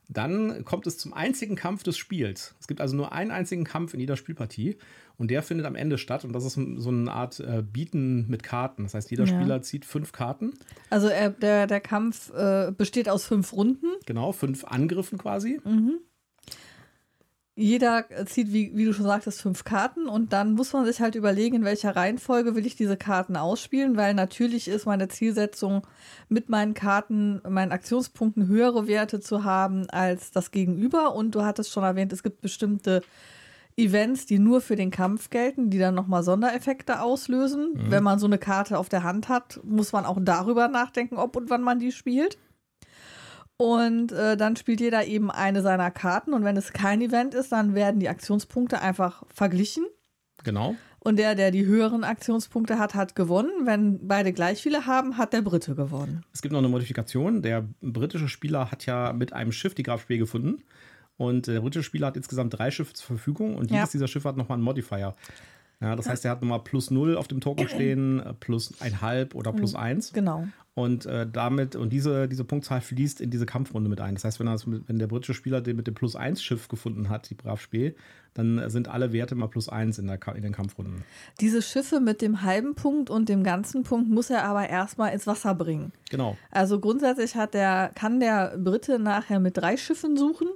dann 0.09 0.63
kommt 0.63 0.87
es 0.87 0.97
zum 0.97 1.13
einzigen 1.13 1.55
Kampf 1.57 1.83
des 1.83 1.97
Spiels. 1.97 2.55
Es 2.61 2.67
gibt 2.67 2.79
also 2.79 2.95
nur 2.95 3.11
einen 3.11 3.31
einzigen 3.31 3.65
Kampf 3.65 3.93
in 3.93 3.99
jeder 3.99 4.15
Spielpartie 4.15 4.77
und 5.17 5.29
der 5.31 5.43
findet 5.43 5.65
am 5.65 5.75
Ende 5.75 5.97
statt 5.97 6.23
und 6.23 6.31
das 6.31 6.45
ist 6.45 6.53
so 6.77 6.89
eine 6.89 7.11
Art 7.11 7.41
äh, 7.41 7.61
Bieten 7.61 8.25
mit 8.29 8.41
Karten. 8.41 8.83
Das 8.83 8.93
heißt, 8.93 9.11
jeder 9.11 9.25
Ja. 9.25 9.37
Spieler 9.37 9.61
zieht 9.61 9.83
fünf 9.83 10.13
Karten, 10.13 10.53
Also 10.89 11.07
er, 11.09 11.29
der, 11.31 11.67
der 11.67 11.81
Kampf 11.81 12.31
äh, 12.33 12.71
besteht 12.71 13.09
aus 13.09 13.25
fünf 13.25 13.51
Runden. 13.51 13.87
genau, 14.05 14.31
fünf 14.31 14.63
Angriffen 14.63 15.17
quasi. 15.17 15.59
Jeder 17.59 18.05
zieht, 18.27 18.53
wie, 18.53 18.71
wie 18.75 18.85
du 18.85 18.93
schon 18.93 19.07
sagtest, 19.07 19.41
fünf 19.41 19.63
Karten 19.63 20.07
und 20.07 20.31
dann 20.31 20.53
muss 20.53 20.73
man 20.73 20.85
sich 20.85 21.01
halt 21.01 21.15
überlegen, 21.15 21.55
in 21.55 21.63
welcher 21.65 21.95
Reihenfolge 21.95 22.53
will 22.53 22.67
ich 22.67 22.75
diese 22.75 22.97
Karten 22.97 23.35
ausspielen, 23.35 23.97
weil 23.97 24.13
natürlich 24.13 24.67
ist 24.67 24.85
meine 24.85 25.07
Zielsetzung, 25.07 25.81
mit 26.29 26.49
meinen 26.49 26.75
Karten, 26.75 27.41
meinen 27.49 27.71
Aktionspunkten 27.71 28.47
höhere 28.47 28.87
Werte 28.87 29.21
zu 29.21 29.43
haben 29.43 29.89
als 29.89 30.29
das 30.29 30.51
Gegenüber. 30.51 31.15
Und 31.15 31.33
du 31.33 31.43
hattest 31.45 31.71
schon 31.71 31.83
erwähnt, 31.83 32.13
es 32.13 32.21
gibt 32.21 32.41
bestimmte 32.41 33.01
Events, 33.75 34.27
die 34.27 34.37
nur 34.37 34.61
für 34.61 34.75
den 34.75 34.91
Kampf 34.91 35.31
gelten, 35.31 35.71
die 35.71 35.79
dann 35.79 35.95
nochmal 35.95 36.21
Sondereffekte 36.21 37.01
auslösen. 37.01 37.71
Wenn 37.89 38.03
man 38.03 38.19
so 38.19 38.27
eine 38.27 38.37
Karte 38.37 38.77
auf 38.77 38.89
der 38.89 39.01
Hand 39.01 39.29
hat, 39.29 39.59
muss 39.63 39.93
man 39.93 40.05
auch 40.05 40.19
darüber 40.21 40.67
nachdenken, 40.67 41.17
ob 41.17 41.35
und 41.35 41.49
wann 41.49 41.63
man 41.63 41.79
die 41.79 41.91
spielt. 41.91 42.37
Und 43.57 44.11
äh, 44.11 44.37
dann 44.37 44.55
spielt 44.55 44.79
jeder 44.79 45.05
eben 45.05 45.31
eine 45.31 45.61
seiner 45.63 45.89
Karten. 45.89 46.33
Und 46.33 46.43
wenn 46.43 46.57
es 46.57 46.73
kein 46.73 47.01
Event 47.01 47.33
ist, 47.33 47.51
dann 47.51 47.73
werden 47.73 47.99
die 47.99 48.09
Aktionspunkte 48.09 48.81
einfach 48.81 49.23
verglichen. 49.33 49.85
Genau. 50.43 50.75
Und 50.99 51.17
der, 51.17 51.35
der 51.35 51.51
die 51.51 51.65
höheren 51.65 52.03
Aktionspunkte 52.03 52.77
hat, 52.77 52.93
hat 52.93 53.15
gewonnen. 53.15 53.51
Wenn 53.63 54.07
beide 54.07 54.33
gleich 54.33 54.61
viele 54.61 54.85
haben, 54.85 55.17
hat 55.17 55.33
der 55.33 55.41
Brite 55.41 55.73
gewonnen. 55.73 56.23
Es 56.33 56.41
gibt 56.41 56.51
noch 56.51 56.59
eine 56.59 56.67
Modifikation. 56.67 57.41
Der 57.41 57.67
britische 57.81 58.27
Spieler 58.27 58.69
hat 58.71 58.85
ja 58.85 59.13
mit 59.13 59.33
einem 59.33 59.51
Schiff 59.51 59.73
die 59.73 59.83
Graf 59.83 60.01
Spee 60.01 60.17
gefunden. 60.17 60.63
Und 61.15 61.47
der 61.47 61.61
britische 61.61 61.83
Spieler 61.83 62.07
hat 62.07 62.17
insgesamt 62.17 62.57
drei 62.57 62.69
Schiffe 62.69 62.93
zur 62.93 63.07
Verfügung 63.07 63.55
und 63.55 63.71
Ja. 63.71 63.77
jedes 63.77 63.91
dieser 63.91 64.07
Schiffe 64.07 64.29
hat 64.29 64.37
nochmal 64.37 64.57
einen 64.57 64.63
Modifier. 64.65 65.15
Ja, 65.79 65.95
das 65.95 66.09
heißt, 66.09 66.25
er 66.25 66.31
hat 66.31 66.41
nochmal 66.41 66.63
plus 66.63 66.89
0 66.89 67.17
auf 67.17 67.27
dem 67.27 67.39
Token 67.39 67.67
stehen, 67.67 68.19
äh, 68.19 68.33
plus 68.33 68.81
ein 68.81 69.01
halb 69.01 69.35
oder 69.35 69.53
plus 69.53 69.75
eins. 69.75 70.11
Genau. 70.11 70.47
Und 70.73 71.07
äh, 71.07 71.27
damit, 71.27 71.75
und 71.75 71.91
diese, 71.91 72.27
diese 72.27 72.43
Punktzahl 72.43 72.81
fließt 72.81 73.19
in 73.19 73.31
diese 73.31 73.47
Kampfrunde 73.47 73.89
mit 73.89 73.99
ein. 73.99 74.13
Das 74.13 74.23
heißt, 74.25 74.39
wenn, 74.39 74.45
er 74.45 74.53
das 74.53 74.67
wenn 74.67 74.99
der 74.99 75.07
britische 75.07 75.33
Spieler 75.33 75.59
den 75.59 75.75
mit 75.75 75.87
dem 75.87 75.95
Plus 75.95 76.15
1 76.15 76.41
Schiff 76.41 76.67
gefunden 76.67 77.09
hat, 77.09 77.31
die 77.31 77.37
Graf 77.37 77.61
Spee, 77.61 77.95
dann 78.35 78.59
äh, 78.59 78.69
sind 78.69 78.87
alle 78.87 79.11
Werte 79.11 79.33
immer 79.33 79.47
plus 79.47 79.69
1 79.69 79.97
in, 79.97 80.05
der, 80.05 80.19
in 80.35 80.43
den 80.43 80.53
Kampfrunden. 80.53 81.03
Diese 81.41 81.63
Schiffe 81.63 81.99
mit 81.99 82.21
dem 82.21 82.43
halben 82.43 82.75
Punkt 82.75 83.09
und 83.09 83.27
dem 83.27 83.43
ganzen 83.43 83.81
Punkt 83.81 84.09
muss 84.09 84.29
er 84.29 84.45
aber 84.45 84.69
erstmal 84.69 85.13
ins 85.13 85.25
Wasser 85.25 85.55
bringen. 85.55 85.93
Genau. 86.11 86.37
Also 86.51 86.79
grundsätzlich 86.79 87.35
hat 87.35 87.55
der, 87.55 87.91
kann 87.95 88.19
der 88.19 88.55
Brite 88.57 88.99
nachher 88.99 89.39
mit 89.39 89.57
drei 89.57 89.77
Schiffen 89.77 90.15
suchen. 90.15 90.47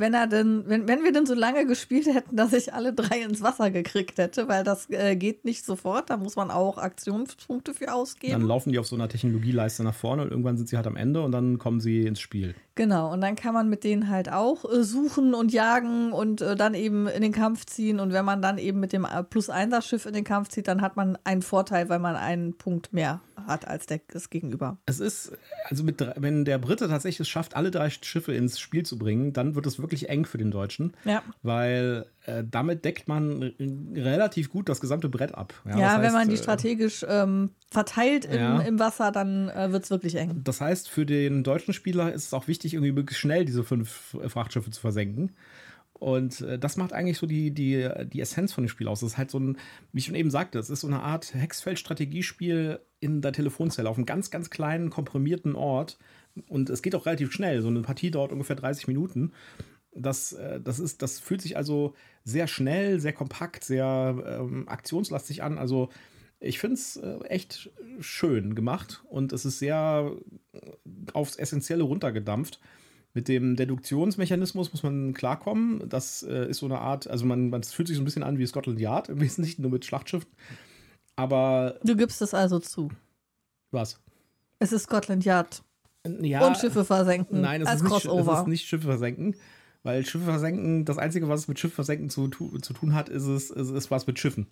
Wenn 0.00 0.14
er 0.14 0.26
denn, 0.26 0.64
wenn, 0.66 0.88
wenn 0.88 1.04
wir 1.04 1.12
denn 1.12 1.26
so 1.26 1.34
lange 1.34 1.66
gespielt 1.66 2.06
hätten, 2.06 2.34
dass 2.34 2.52
ich 2.52 2.72
alle 2.74 2.92
drei 2.92 3.20
ins 3.20 3.42
Wasser 3.42 3.70
gekriegt 3.70 4.18
hätte, 4.18 4.48
weil 4.48 4.64
das 4.64 4.88
äh, 4.90 5.14
geht 5.14 5.44
nicht 5.44 5.64
sofort, 5.64 6.10
da 6.10 6.16
muss 6.16 6.36
man 6.36 6.50
auch 6.50 6.78
Aktionspunkte 6.78 7.74
für 7.74 7.92
ausgeben. 7.92 8.32
Dann 8.32 8.48
laufen 8.48 8.72
die 8.72 8.78
auf 8.78 8.86
so 8.86 8.96
einer 8.96 9.08
Technologieleiste 9.08 9.84
nach 9.84 9.94
vorne 9.94 10.22
und 10.22 10.30
irgendwann 10.30 10.56
sind 10.56 10.68
sie 10.68 10.76
halt 10.76 10.86
am 10.86 10.96
Ende 10.96 11.22
und 11.22 11.32
dann 11.32 11.58
kommen 11.58 11.80
sie 11.80 12.06
ins 12.06 12.20
Spiel. 12.20 12.54
Genau, 12.80 13.12
und 13.12 13.20
dann 13.20 13.36
kann 13.36 13.52
man 13.52 13.68
mit 13.68 13.84
denen 13.84 14.08
halt 14.08 14.32
auch 14.32 14.64
äh, 14.64 14.82
suchen 14.84 15.34
und 15.34 15.52
jagen 15.52 16.14
und 16.14 16.40
äh, 16.40 16.56
dann 16.56 16.72
eben 16.72 17.08
in 17.08 17.20
den 17.20 17.30
Kampf 17.30 17.66
ziehen. 17.66 18.00
Und 18.00 18.14
wenn 18.14 18.24
man 18.24 18.40
dann 18.40 18.56
eben 18.56 18.80
mit 18.80 18.94
dem 18.94 19.04
äh, 19.04 19.22
Plus-1er-Schiff 19.22 20.06
in 20.06 20.14
den 20.14 20.24
Kampf 20.24 20.48
zieht, 20.48 20.66
dann 20.66 20.80
hat 20.80 20.96
man 20.96 21.18
einen 21.24 21.42
Vorteil, 21.42 21.90
weil 21.90 21.98
man 21.98 22.16
einen 22.16 22.56
Punkt 22.56 22.94
mehr 22.94 23.20
hat 23.46 23.68
als 23.68 23.84
der, 23.84 24.00
das 24.08 24.30
Gegenüber. 24.30 24.78
Es 24.86 24.98
ist, 24.98 25.32
also 25.68 25.84
mit, 25.84 26.02
wenn 26.16 26.46
der 26.46 26.56
Brite 26.56 26.88
tatsächlich 26.88 27.20
es 27.20 27.28
schafft, 27.28 27.54
alle 27.54 27.70
drei 27.70 27.90
Schiffe 27.90 28.32
ins 28.32 28.58
Spiel 28.58 28.86
zu 28.86 28.96
bringen, 28.96 29.34
dann 29.34 29.54
wird 29.54 29.66
es 29.66 29.78
wirklich 29.78 30.08
eng 30.08 30.24
für 30.24 30.38
den 30.38 30.50
Deutschen. 30.50 30.96
Ja. 31.04 31.22
Weil 31.42 32.06
äh, 32.26 32.44
damit 32.48 32.84
deckt 32.84 33.08
man 33.08 33.54
relativ 33.94 34.50
gut 34.50 34.68
das 34.68 34.80
gesamte 34.80 35.08
Brett 35.08 35.34
ab. 35.34 35.54
Ja, 35.64 35.78
ja 35.78 35.92
heißt, 35.92 36.02
wenn 36.02 36.12
man 36.12 36.28
die 36.28 36.34
äh, 36.34 36.38
strategisch 36.38 37.04
ähm, 37.08 37.50
verteilt 37.70 38.26
im, 38.26 38.34
ja. 38.34 38.60
im, 38.60 38.78
Wasser, 38.78 39.10
dann 39.10 39.48
äh, 39.48 39.72
wird 39.72 39.84
es 39.84 39.90
wirklich 39.90 40.16
eng. 40.16 40.42
Das 40.44 40.60
heißt, 40.60 40.88
für 40.88 41.06
den 41.06 41.42
deutschen 41.44 41.72
Spieler 41.72 42.12
ist 42.12 42.26
es 42.26 42.34
auch 42.34 42.46
wichtig, 42.46 42.74
irgendwie 42.74 42.92
möglichst 42.92 43.20
schnell 43.20 43.44
diese 43.44 43.64
fünf 43.64 44.16
Frachtschiffe 44.28 44.70
zu 44.70 44.80
versenken. 44.80 45.32
Und 45.94 46.40
äh, 46.40 46.58
das 46.58 46.76
macht 46.76 46.92
eigentlich 46.92 47.18
so 47.18 47.26
die, 47.26 47.52
die, 47.52 47.88
die 48.06 48.20
Essenz 48.20 48.52
von 48.52 48.64
dem 48.64 48.68
Spiel 48.68 48.88
aus. 48.88 49.00
Das 49.00 49.12
ist 49.12 49.18
halt 49.18 49.30
so 49.30 49.38
ein, 49.38 49.58
wie 49.92 49.98
ich 49.98 50.06
schon 50.06 50.14
eben 50.14 50.30
sagte, 50.30 50.58
es 50.58 50.70
ist 50.70 50.80
so 50.80 50.86
eine 50.86 51.02
Art 51.02 51.34
Hexfeld-Strategiespiel 51.34 52.80
in 53.00 53.20
der 53.20 53.32
Telefonzelle 53.32 53.88
auf 53.88 53.96
einem 53.96 54.06
ganz, 54.06 54.30
ganz 54.30 54.50
kleinen, 54.50 54.90
komprimierten 54.90 55.54
Ort. 55.54 55.98
Und 56.48 56.70
es 56.70 56.82
geht 56.82 56.94
auch 56.94 57.06
relativ 57.06 57.32
schnell. 57.32 57.60
So 57.60 57.68
eine 57.68 57.82
Partie 57.82 58.10
dauert 58.10 58.32
ungefähr 58.32 58.56
30 58.56 58.88
Minuten. 58.88 59.32
Das, 59.92 60.32
äh, 60.32 60.60
das, 60.60 60.78
ist, 60.78 61.02
das 61.02 61.18
fühlt 61.18 61.42
sich 61.42 61.56
also 61.56 61.94
sehr 62.24 62.46
schnell, 62.46 63.00
sehr 63.00 63.12
kompakt, 63.12 63.64
sehr 63.64 64.40
ähm, 64.40 64.68
aktionslastig 64.68 65.42
an. 65.42 65.58
Also 65.58 65.88
ich 66.38 66.58
finde 66.58 66.74
es 66.74 66.96
äh, 66.96 67.18
echt 67.24 67.70
schön 67.98 68.54
gemacht 68.54 69.02
und 69.08 69.32
es 69.32 69.44
ist 69.44 69.58
sehr 69.58 70.12
äh, 70.52 70.58
aufs 71.12 71.36
Essentielle 71.36 71.82
runtergedampft. 71.82 72.60
Mit 73.12 73.26
dem 73.26 73.56
Deduktionsmechanismus 73.56 74.72
muss 74.72 74.84
man 74.84 75.14
klarkommen. 75.14 75.88
Das 75.88 76.22
ist 76.22 76.58
so 76.58 76.66
eine 76.66 76.78
Art, 76.78 77.10
also 77.10 77.26
man, 77.26 77.50
man 77.50 77.64
fühlt 77.64 77.88
sich 77.88 77.96
so 77.96 78.02
ein 78.02 78.04
bisschen 78.04 78.22
an 78.22 78.38
wie 78.38 78.46
Scotland 78.46 78.78
Yard, 78.78 79.08
im 79.08 79.20
Wesentlichen 79.20 79.62
nur 79.62 79.72
mit 79.72 79.84
Schlachtschiffen. 79.84 80.30
Aber. 81.16 81.80
Du 81.82 81.96
gibst 81.96 82.22
es 82.22 82.34
also 82.34 82.60
zu. 82.60 82.88
Was? 83.72 83.98
Es 84.60 84.70
ist 84.70 84.84
Scotland 84.84 85.24
Yard. 85.24 85.64
Ja, 86.20 86.46
und 86.46 86.56
Schiffe 86.56 86.84
versenken. 86.84 87.40
Nein, 87.40 87.62
es, 87.62 87.68
als 87.68 87.82
ist, 87.82 87.88
nicht, 87.90 88.04
es 88.06 88.38
ist 88.38 88.46
nicht 88.46 88.66
Schiffe 88.66 88.86
versenken. 88.86 89.34
Weil 89.82 90.04
Schiffe 90.04 90.24
versenken, 90.24 90.84
das 90.84 90.98
Einzige, 90.98 91.28
was 91.28 91.40
es 91.40 91.48
mit 91.48 91.58
Schiff 91.58 91.72
versenken 91.72 92.10
zu, 92.10 92.28
zu 92.28 92.72
tun 92.72 92.94
hat, 92.94 93.08
ist 93.08 93.24
es 93.24 93.50
ist, 93.50 93.70
ist 93.70 93.90
was 93.90 94.06
mit 94.06 94.18
Schiffen. 94.18 94.46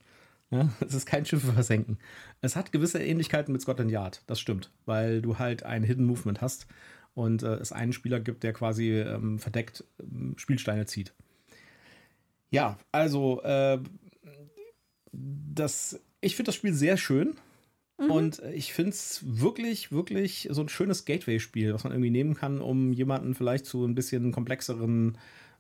Ja, 0.50 0.70
es 0.80 0.94
ist 0.94 1.06
kein 1.06 1.26
Schiffe 1.26 1.52
versenken. 1.52 1.99
Es 2.40 2.56
hat 2.56 2.73
gewisse 2.73 3.02
Ähnlichkeiten 3.02 3.52
mit 3.52 3.61
Scotland 3.61 3.90
Yard, 3.90 4.23
das 4.26 4.40
stimmt, 4.40 4.70
weil 4.87 5.20
du 5.20 5.38
halt 5.38 5.62
ein 5.64 5.82
Hidden 5.82 6.06
Movement 6.06 6.40
hast 6.40 6.66
und 7.14 7.42
äh, 7.42 7.56
es 7.56 7.73
einen 7.73 7.92
Spieler 7.92 8.20
gibt, 8.20 8.42
der 8.42 8.52
quasi 8.52 8.92
ähm, 8.92 9.38
verdeckt 9.38 9.85
ähm, 10.00 10.35
Spielsteine 10.38 10.87
zieht. 10.87 11.12
Ja, 12.50 12.78
also 12.92 13.42
äh, 13.42 13.78
das, 15.12 16.00
ich 16.20 16.37
finde 16.37 16.49
das 16.49 16.54
Spiel 16.54 16.73
sehr 16.73 16.97
schön. 16.97 17.35
Mhm. 17.99 18.11
Und 18.11 18.43
ich 18.55 18.73
finde 18.73 18.90
es 18.90 19.23
wirklich, 19.25 19.90
wirklich 19.90 20.49
so 20.50 20.62
ein 20.62 20.69
schönes 20.69 21.05
Gateway-Spiel, 21.05 21.75
was 21.75 21.85
man 21.85 21.93
irgendwie 21.93 22.11
nehmen 22.11 22.35
kann, 22.35 22.61
um 22.61 22.93
jemanden 22.93 23.35
vielleicht 23.35 23.67
zu 23.67 23.85
ein 23.85 23.95
bisschen 23.95 24.33
komplexeren 24.33 25.19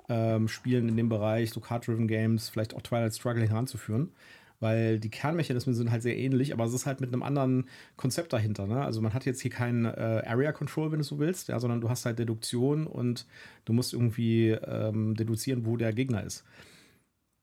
ähm, 0.08 0.48
Spielen 0.48 0.88
in 0.88 0.96
dem 0.96 1.08
Bereich, 1.08 1.50
so 1.50 1.60
Card-Driven 1.60 2.08
Games, 2.08 2.48
vielleicht 2.48 2.74
auch 2.74 2.82
Twilight 2.82 3.14
Struggle 3.14 3.48
heranzuführen. 3.48 4.12
Weil 4.60 4.98
die 4.98 5.10
Kernmechanismen 5.10 5.74
sind 5.74 5.92
halt 5.92 6.02
sehr 6.02 6.16
ähnlich, 6.16 6.52
aber 6.52 6.64
es 6.64 6.74
ist 6.74 6.84
halt 6.84 7.00
mit 7.00 7.12
einem 7.12 7.22
anderen 7.22 7.68
Konzept 7.96 8.32
dahinter. 8.32 8.66
Ne? 8.66 8.84
Also 8.84 9.00
man 9.00 9.14
hat 9.14 9.24
jetzt 9.24 9.40
hier 9.40 9.52
kein 9.52 9.84
äh, 9.84 10.22
Area 10.26 10.50
Control, 10.50 10.90
wenn 10.90 10.98
du 10.98 11.04
so 11.04 11.20
willst, 11.20 11.48
ja, 11.48 11.60
sondern 11.60 11.80
du 11.80 11.88
hast 11.88 12.04
halt 12.06 12.18
Deduktion 12.18 12.88
und 12.88 13.26
du 13.66 13.72
musst 13.72 13.92
irgendwie 13.92 14.50
ähm, 14.50 15.14
deduzieren, 15.14 15.64
wo 15.64 15.76
der 15.76 15.92
Gegner 15.92 16.24
ist. 16.24 16.44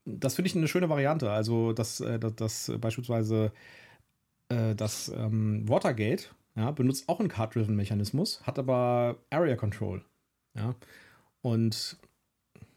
Das 0.03 0.35
finde 0.35 0.47
ich 0.47 0.55
eine 0.57 0.67
schöne 0.67 0.89
Variante. 0.89 1.31
Also, 1.31 1.71
dass, 1.71 2.01
äh, 2.01 2.19
dass, 2.19 2.35
dass 2.35 2.71
beispielsweise 2.81 3.53
äh, 4.49 4.75
das 4.75 5.09
ähm, 5.09 5.67
Watergate 5.67 6.29
ja, 6.55 6.71
benutzt 6.71 7.09
auch 7.09 7.19
einen 7.19 7.29
Card-Driven-Mechanismus, 7.29 8.41
hat 8.43 8.59
aber 8.59 9.17
Area 9.29 9.55
Control. 9.55 10.03
Ja. 10.55 10.75
Und 11.41 11.97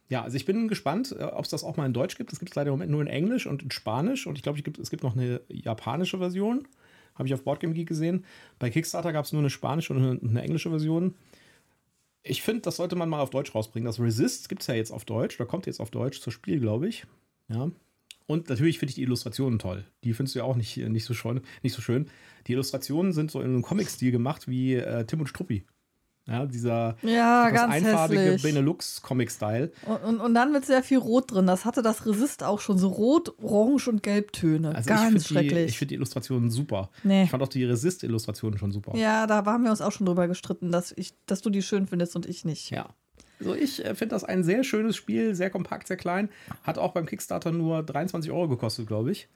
ja, 0.09 0.23
also 0.23 0.37
ich 0.37 0.47
bin 0.47 0.69
gespannt, 0.69 1.15
äh, 1.19 1.23
ob 1.23 1.45
es 1.45 1.51
das 1.51 1.65
auch 1.65 1.77
mal 1.77 1.87
in 1.87 1.93
Deutsch 1.93 2.17
gibt. 2.17 2.33
Das 2.33 2.39
gibt 2.39 2.51
es 2.51 2.57
leider 2.57 2.69
im 2.69 2.75
Moment 2.75 2.91
nur 2.91 3.03
in 3.03 3.07
Englisch 3.07 3.47
und 3.47 3.63
in 3.63 3.71
Spanisch. 3.71 4.27
Und 4.27 4.37
ich 4.37 4.43
glaube, 4.43 4.59
es 4.59 4.91
gibt 4.91 5.03
noch 5.03 5.17
eine 5.17 5.41
japanische 5.49 6.19
Version. 6.19 6.67
Habe 7.15 7.29
ich 7.29 7.35
auf 7.35 7.43
Boardgame 7.43 7.75
Geek 7.75 7.89
gesehen. 7.89 8.25
Bei 8.59 8.71
Kickstarter 8.71 9.13
gab 9.13 9.25
es 9.25 9.33
nur 9.33 9.43
eine 9.43 9.51
spanische 9.51 9.93
und 9.93 10.03
eine, 10.03 10.21
eine 10.21 10.42
englische 10.42 10.71
Version. 10.71 11.14
Ich 12.23 12.42
finde, 12.42 12.62
das 12.62 12.77
sollte 12.77 12.97
man 12.97 13.09
mal 13.09 13.21
auf 13.21 13.31
Deutsch 13.31 13.55
rausbringen. 13.55 13.87
Das 13.87 14.01
Resist 14.01 14.49
gibt 14.49 14.62
es 14.62 14.66
ja 14.69 14.75
jetzt 14.75 14.92
auf 14.92 15.05
Deutsch. 15.05 15.37
Da 15.37 15.45
kommt 15.45 15.66
jetzt 15.66 15.81
auf 15.81 15.90
Deutsch 15.90 16.21
zur 16.21 16.33
Spiel, 16.33 16.61
glaube 16.61 16.88
ich. 16.88 17.07
Ja. 17.49 17.71
Und 18.29 18.51
natürlich 18.51 18.79
finde 18.79 18.91
ich 18.91 18.97
die 18.97 19.03
Illustrationen 19.03 19.59
toll. 19.59 19.87
Die 20.05 20.12
findest 20.12 20.35
du 20.35 20.41
ja 20.41 20.45
auch 20.45 20.55
nicht, 20.55 20.77
nicht, 20.77 21.07
so, 21.07 21.14
schön, 21.14 21.41
nicht 21.62 21.73
so 21.73 21.81
schön. 21.81 22.11
Die 22.47 22.53
Illustrationen 22.53 23.14
sind 23.14 23.31
so 23.31 23.41
in 23.41 23.47
einem 23.47 23.62
Comic-Stil 23.62 24.12
gemacht 24.12 24.47
wie 24.47 24.75
äh, 24.75 25.07
Tim 25.07 25.21
und 25.21 25.29
Struppi. 25.29 25.64
Ja, 26.27 26.45
dieser 26.45 26.99
ja, 27.01 27.49
ganz 27.49 27.73
einfarbige 27.73 28.37
Benelux-Comic-Style. 28.43 29.73
Und, 29.87 30.05
und, 30.05 30.21
und, 30.21 30.35
dann 30.35 30.53
mit 30.53 30.67
sehr 30.67 30.83
viel 30.83 30.99
Rot 30.99 31.33
drin. 31.33 31.47
Das 31.47 31.64
hatte 31.64 31.81
das 31.81 32.05
Resist 32.05 32.45
auch 32.45 32.61
schon. 32.61 32.77
So 32.77 32.88
Rot, 32.88 33.33
Orange 33.43 33.88
und 33.88 34.03
Gelbtöne. 34.03 34.75
Also 34.75 34.91
ganz 34.91 35.23
ich 35.23 35.29
schrecklich. 35.29 35.55
Die, 35.55 35.71
ich 35.71 35.79
finde 35.79 35.88
die 35.88 35.95
Illustrationen 35.95 36.51
super. 36.51 36.91
Nee. 37.03 37.25
Ich 37.25 37.31
fand 37.31 37.43
auch 37.43 37.49
die 37.49 37.64
Resist-Illustrationen 37.64 38.59
schon 38.59 38.73
super. 38.73 38.95
Ja, 38.95 39.27
da 39.27 39.43
haben 39.47 39.64
wir 39.64 39.71
uns 39.71 39.81
auch 39.81 39.93
schon 39.93 40.05
drüber 40.05 40.29
gestritten, 40.29 40.71
dass, 40.71 40.93
ich, 40.95 41.14
dass 41.25 41.41
du 41.41 41.49
die 41.49 41.62
schön 41.62 41.87
findest 41.87 42.14
und 42.14 42.27
ich 42.27 42.45
nicht. 42.45 42.69
Ja. 42.69 42.91
Also 43.40 43.55
ich 43.55 43.85
äh, 43.85 43.94
finde 43.94 44.14
das 44.14 44.24
ein 44.24 44.42
sehr 44.42 44.64
schönes 44.64 44.96
Spiel, 44.96 45.35
sehr 45.35 45.51
kompakt, 45.51 45.87
sehr 45.87 45.96
klein. 45.96 46.29
Hat 46.62 46.79
auch 46.79 46.92
beim 46.92 47.07
Kickstarter 47.07 47.53
nur 47.53 47.83
23 47.83 48.31
Euro 48.31 48.48
gekostet, 48.48 48.87
glaube 48.87 49.12
ich. 49.12 49.29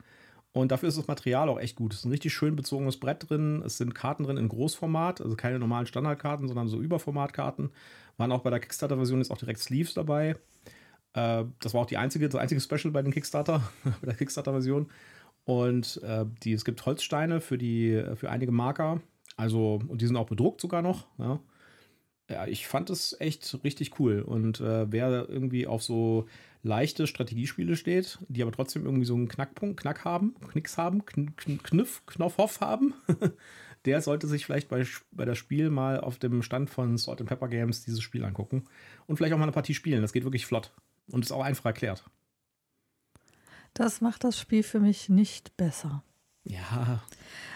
Und 0.52 0.70
dafür 0.70 0.88
ist 0.88 0.98
das 0.98 1.06
Material 1.06 1.48
auch 1.48 1.58
echt 1.58 1.76
gut. 1.76 1.94
Es 1.94 2.00
ist 2.00 2.04
ein 2.04 2.10
richtig 2.10 2.34
schön 2.34 2.56
bezogenes 2.56 2.98
Brett 2.98 3.28
drin. 3.28 3.62
Es 3.64 3.78
sind 3.78 3.94
Karten 3.94 4.24
drin 4.24 4.36
in 4.36 4.48
Großformat, 4.48 5.22
also 5.22 5.34
keine 5.34 5.58
normalen 5.58 5.86
Standardkarten, 5.86 6.46
sondern 6.46 6.68
so 6.68 6.80
Überformatkarten. 6.80 7.70
Waren 8.18 8.32
auch 8.32 8.42
bei 8.42 8.50
der 8.50 8.60
Kickstarter-Version 8.60 9.18
jetzt 9.20 9.30
auch 9.30 9.38
direkt 9.38 9.60
Sleeves 9.60 9.94
dabei. 9.94 10.36
Äh, 11.14 11.44
das 11.60 11.72
war 11.72 11.82
auch 11.82 11.86
die 11.86 11.96
einzige, 11.96 12.28
das 12.28 12.40
einzige 12.40 12.60
Special 12.60 12.92
bei 12.92 13.00
den 13.00 13.12
Kickstarter, 13.12 13.62
bei 13.84 14.06
der 14.06 14.14
Kickstarter-Version. 14.14 14.90
Und 15.44 16.02
äh, 16.02 16.26
die, 16.42 16.52
es 16.52 16.64
gibt 16.64 16.84
Holzsteine 16.84 17.40
für, 17.40 17.56
die, 17.56 18.02
für 18.16 18.30
einige 18.30 18.52
Marker. 18.52 19.00
Also, 19.36 19.80
und 19.88 20.02
die 20.02 20.06
sind 20.06 20.16
auch 20.16 20.26
bedruckt 20.26 20.60
sogar 20.60 20.82
noch. 20.82 21.06
Ja 21.18 21.40
ja, 22.32 22.46
ich 22.46 22.66
fand 22.66 22.90
es 22.90 23.16
echt 23.20 23.58
richtig 23.64 23.98
cool. 24.00 24.20
Und 24.20 24.60
äh, 24.60 24.90
wer 24.90 25.28
irgendwie 25.28 25.66
auf 25.66 25.82
so 25.82 26.26
leichte 26.62 27.06
Strategiespiele 27.06 27.76
steht, 27.76 28.18
die 28.28 28.42
aber 28.42 28.52
trotzdem 28.52 28.84
irgendwie 28.84 29.04
so 29.04 29.14
einen 29.14 29.28
Knackpunkt, 29.28 29.80
Knack 29.80 30.04
haben, 30.04 30.34
Knicks 30.48 30.78
haben, 30.78 31.04
Kn 31.04 31.34
Kniff, 31.62 32.02
Knopfhoff 32.06 32.60
haben, 32.60 32.94
der 33.84 34.00
sollte 34.00 34.28
sich 34.28 34.46
vielleicht 34.46 34.68
bei, 34.68 34.86
bei 35.10 35.24
das 35.24 35.38
Spiel 35.38 35.70
mal 35.70 36.00
auf 36.00 36.18
dem 36.18 36.42
Stand 36.42 36.70
von 36.70 36.96
Salt 36.96 37.20
and 37.20 37.28
Pepper 37.28 37.48
Games 37.48 37.84
dieses 37.84 38.02
Spiel 38.02 38.24
angucken 38.24 38.64
und 39.06 39.16
vielleicht 39.16 39.34
auch 39.34 39.38
mal 39.38 39.44
eine 39.44 39.52
Partie 39.52 39.74
spielen. 39.74 40.02
Das 40.02 40.12
geht 40.12 40.24
wirklich 40.24 40.46
flott 40.46 40.72
und 41.10 41.24
ist 41.24 41.32
auch 41.32 41.44
einfach 41.44 41.66
erklärt. 41.66 42.04
Das 43.74 44.00
macht 44.00 44.24
das 44.24 44.38
Spiel 44.38 44.62
für 44.62 44.80
mich 44.80 45.08
nicht 45.08 45.56
besser. 45.56 46.04
Ja. 46.44 47.02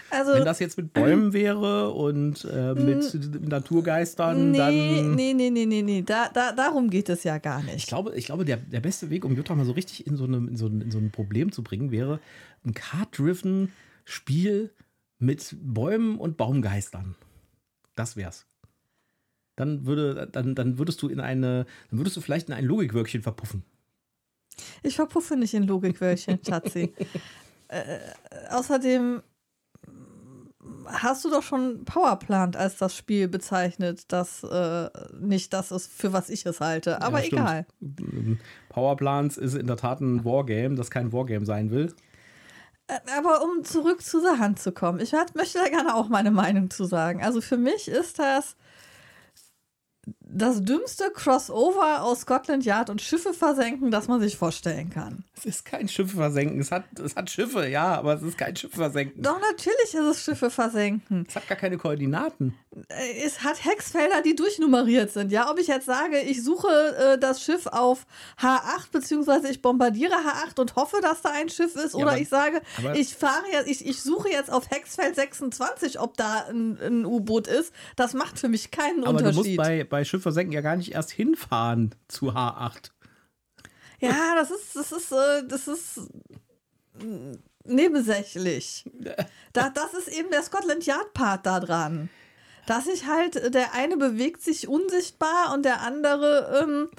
Also, 0.09 0.33
Wenn 0.33 0.45
das 0.45 0.59
jetzt 0.59 0.77
mit 0.77 0.93
Bäumen 0.93 1.33
wäre 1.33 1.91
und 1.91 2.45
äh, 2.45 2.73
mit 2.73 3.49
Naturgeistern, 3.49 4.51
nee, 4.51 4.57
dann. 4.57 5.15
Nee, 5.15 5.33
nee, 5.33 5.49
nee, 5.49 5.65
nee, 5.65 5.81
nee. 5.81 6.01
Da, 6.01 6.29
da, 6.33 6.53
darum 6.53 6.89
geht 6.89 7.09
es 7.09 7.23
ja 7.25 7.39
gar 7.39 7.61
nicht. 7.63 7.75
Ich 7.75 7.87
glaube, 7.87 8.15
ich 8.15 8.25
glaube 8.25 8.45
der, 8.45 8.57
der 8.57 8.79
beste 8.79 9.09
Weg, 9.09 9.25
um 9.25 9.35
Jutta 9.35 9.53
mal 9.53 9.65
so 9.65 9.73
richtig 9.73 10.07
in 10.07 10.15
so, 10.15 10.23
eine, 10.23 10.37
in, 10.37 10.55
so 10.55 10.67
ein, 10.67 10.79
in 10.79 10.91
so 10.91 10.97
ein 10.97 11.11
Problem 11.11 11.51
zu 11.51 11.61
bringen, 11.61 11.91
wäre 11.91 12.21
ein 12.65 12.73
Card-Driven 12.73 13.73
Spiel 14.05 14.71
mit 15.19 15.55
Bäumen 15.61 16.17
und 16.17 16.37
Baumgeistern. 16.37 17.15
Das 17.95 18.15
wär's. 18.15 18.45
Dann, 19.57 19.85
würde, 19.85 20.29
dann, 20.31 20.55
dann 20.55 20.77
würdest 20.77 21.01
du 21.01 21.09
in 21.09 21.19
eine, 21.19 21.65
dann 21.89 21.99
würdest 21.99 22.15
du 22.15 22.21
vielleicht 22.21 22.47
in 22.47 22.53
ein 22.53 22.63
Logikwörkchen 22.63 23.23
verpuffen. 23.23 23.63
Ich 24.83 24.95
verpuffe 24.95 25.35
nicht 25.35 25.53
in 25.53 25.63
Logikwörkchen, 25.63 26.39
Schatzi. 26.47 26.93
äh, 27.69 27.99
außerdem 28.49 29.21
hast 30.85 31.25
du 31.25 31.29
doch 31.29 31.43
schon 31.43 31.85
Powerplant 31.85 32.55
als 32.55 32.77
das 32.77 32.95
Spiel 32.95 33.27
bezeichnet, 33.27 34.11
das 34.11 34.43
äh, 34.43 34.89
nicht 35.19 35.53
das 35.53 35.71
ist, 35.71 35.91
für 35.91 36.13
was 36.13 36.29
ich 36.29 36.45
es 36.45 36.59
halte. 36.59 37.01
Aber 37.01 37.19
ja, 37.19 37.25
egal. 37.25 37.65
Powerplants 38.69 39.37
ist 39.37 39.55
in 39.55 39.67
der 39.67 39.77
Tat 39.77 40.01
ein 40.01 40.23
Wargame, 40.25 40.75
das 40.75 40.91
kein 40.91 41.11
Wargame 41.11 41.45
sein 41.45 41.71
will. 41.71 41.93
Äh, 42.87 42.99
aber 43.17 43.43
um 43.43 43.63
zurück 43.63 44.01
zu 44.01 44.21
der 44.21 44.39
Hand 44.39 44.59
zu 44.59 44.71
kommen, 44.71 44.99
ich 44.99 45.13
möchte 45.33 45.59
da 45.59 45.69
gerne 45.69 45.95
auch 45.95 46.09
meine 46.09 46.31
Meinung 46.31 46.69
zu 46.69 46.85
sagen. 46.85 47.21
Also 47.23 47.41
für 47.41 47.57
mich 47.57 47.87
ist 47.87 48.19
das 48.19 48.55
das 50.29 50.61
dümmste 50.61 51.09
Crossover 51.13 52.03
aus 52.03 52.21
Scotland 52.21 52.65
Yard 52.65 52.89
und 52.89 53.01
Schiffe 53.01 53.33
versenken, 53.33 53.91
das 53.91 54.07
man 54.07 54.19
sich 54.19 54.37
vorstellen 54.37 54.89
kann. 54.89 55.23
Es 55.37 55.45
ist 55.45 55.65
kein 55.65 55.87
Schiffe 55.87 56.17
versenken. 56.17 56.59
Es 56.59 56.71
hat, 56.71 56.83
es 56.99 57.15
hat 57.15 57.29
Schiffe, 57.29 57.67
ja, 57.67 57.95
aber 57.95 58.15
es 58.15 58.21
ist 58.23 58.37
kein 58.37 58.55
Schiff 58.55 58.73
versenken. 58.73 59.21
Doch, 59.21 59.39
natürlich 59.39 59.93
ist 59.93 59.95
es 59.95 60.23
Schiffe 60.23 60.49
versenken. 60.49 61.25
Es 61.29 61.35
hat 61.35 61.47
gar 61.47 61.57
keine 61.57 61.77
Koordinaten. 61.77 62.55
Äh, 62.89 63.23
Es 63.25 63.43
hat 63.43 63.63
Hexfelder, 63.63 64.21
die 64.21 64.35
durchnummeriert 64.35 65.11
sind. 65.11 65.31
Ja, 65.31 65.49
ob 65.51 65.59
ich 65.59 65.67
jetzt 65.67 65.85
sage, 65.85 66.19
ich 66.19 66.43
suche 66.43 66.67
äh, 66.67 67.17
das 67.19 67.41
Schiff 67.43 67.67
auf 67.67 68.05
H8, 68.41 68.91
beziehungsweise 68.91 69.49
ich 69.49 69.61
bombardiere 69.61 70.13
H8 70.13 70.59
und 70.59 70.75
hoffe, 70.75 70.97
dass 71.01 71.21
da 71.21 71.29
ein 71.31 71.49
Schiff 71.49 71.75
ist, 71.75 71.95
oder 71.95 72.11
aber- 72.11 72.17
ich 72.19 72.29
sage, 72.29 72.61
ich 72.95 73.15
fahre 73.15 73.43
jetzt, 73.51 73.67
ich, 73.69 73.85
ich 73.85 74.01
suche 74.01 74.29
jetzt 74.29 74.51
auf 74.51 74.69
Hexfeld 74.69 75.15
26, 75.15 75.99
ob 75.99 76.17
da 76.17 76.45
ein, 76.49 76.77
ein 76.81 77.05
U-Boot 77.05 77.47
ist, 77.47 77.71
das 77.95 78.13
macht 78.13 78.39
für 78.39 78.49
mich 78.49 78.71
keinen 78.71 79.03
Aber 79.03 79.19
du 79.19 79.25
musst 79.25 79.37
Unterschied. 79.39 79.57
bei, 79.57 79.83
bei 79.83 80.03
Schiff 80.05 80.16
versenken 80.19 80.53
ja 80.53 80.61
gar 80.61 80.75
nicht 80.75 80.91
erst 80.93 81.11
hinfahren 81.11 81.95
zu 82.07 82.31
H8. 82.31 82.91
Ja, 83.99 84.35
das 84.35 84.51
ist, 84.51 84.75
das 84.75 84.91
ist, 84.91 85.11
äh, 85.11 85.47
das 85.47 85.67
ist 85.67 85.97
mm, 87.01 87.33
nebensächlich. 87.65 88.85
Da, 89.53 89.69
das 89.69 89.93
ist 89.93 90.07
eben 90.07 90.29
der 90.29 90.43
Scotland 90.43 90.85
Yard 90.85 91.13
Part 91.13 91.45
da 91.45 91.59
dran. 91.59 92.09
Dass 92.67 92.85
sich 92.85 93.07
halt, 93.07 93.37
äh, 93.37 93.49
der 93.49 93.73
eine 93.73 93.97
bewegt 93.97 94.41
sich 94.41 94.67
unsichtbar 94.67 95.53
und 95.53 95.65
der 95.65 95.81
andere 95.81 96.61
ähm, 96.61 96.89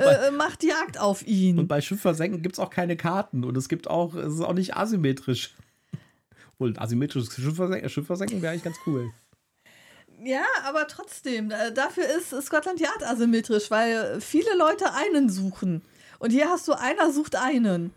äh, 0.00 0.30
macht 0.32 0.64
Jagd 0.64 0.98
auf 0.98 1.26
ihn. 1.26 1.58
Und 1.58 1.68
bei 1.68 1.80
Schiff 1.80 2.00
versenken 2.00 2.42
gibt 2.42 2.56
es 2.56 2.58
auch 2.58 2.70
keine 2.70 2.96
Karten 2.96 3.44
und 3.44 3.56
es 3.56 3.68
gibt 3.68 3.88
auch, 3.88 4.14
es 4.14 4.34
ist 4.34 4.40
auch 4.40 4.54
nicht 4.54 4.76
asymmetrisch. 4.76 5.54
Wohl 6.58 6.70
ein 6.70 6.78
asymmetrisches 6.78 7.34
Schiff 7.34 7.56
versenken, 7.56 7.88
Schiff 7.88 8.06
versenken 8.06 8.42
wäre 8.42 8.52
eigentlich 8.52 8.64
ganz 8.64 8.76
cool. 8.86 9.12
Ja, 10.22 10.44
aber 10.64 10.86
trotzdem, 10.86 11.52
dafür 11.74 12.04
ist 12.04 12.30
Scotland 12.42 12.80
Yard 12.80 13.02
asymmetrisch, 13.02 13.70
weil 13.70 14.20
viele 14.20 14.56
Leute 14.56 14.92
einen 14.92 15.30
suchen. 15.30 15.82
Und 16.18 16.30
hier 16.30 16.48
hast 16.48 16.68
du 16.68 16.72
einer 16.72 17.12
sucht 17.12 17.36
einen. 17.36 17.92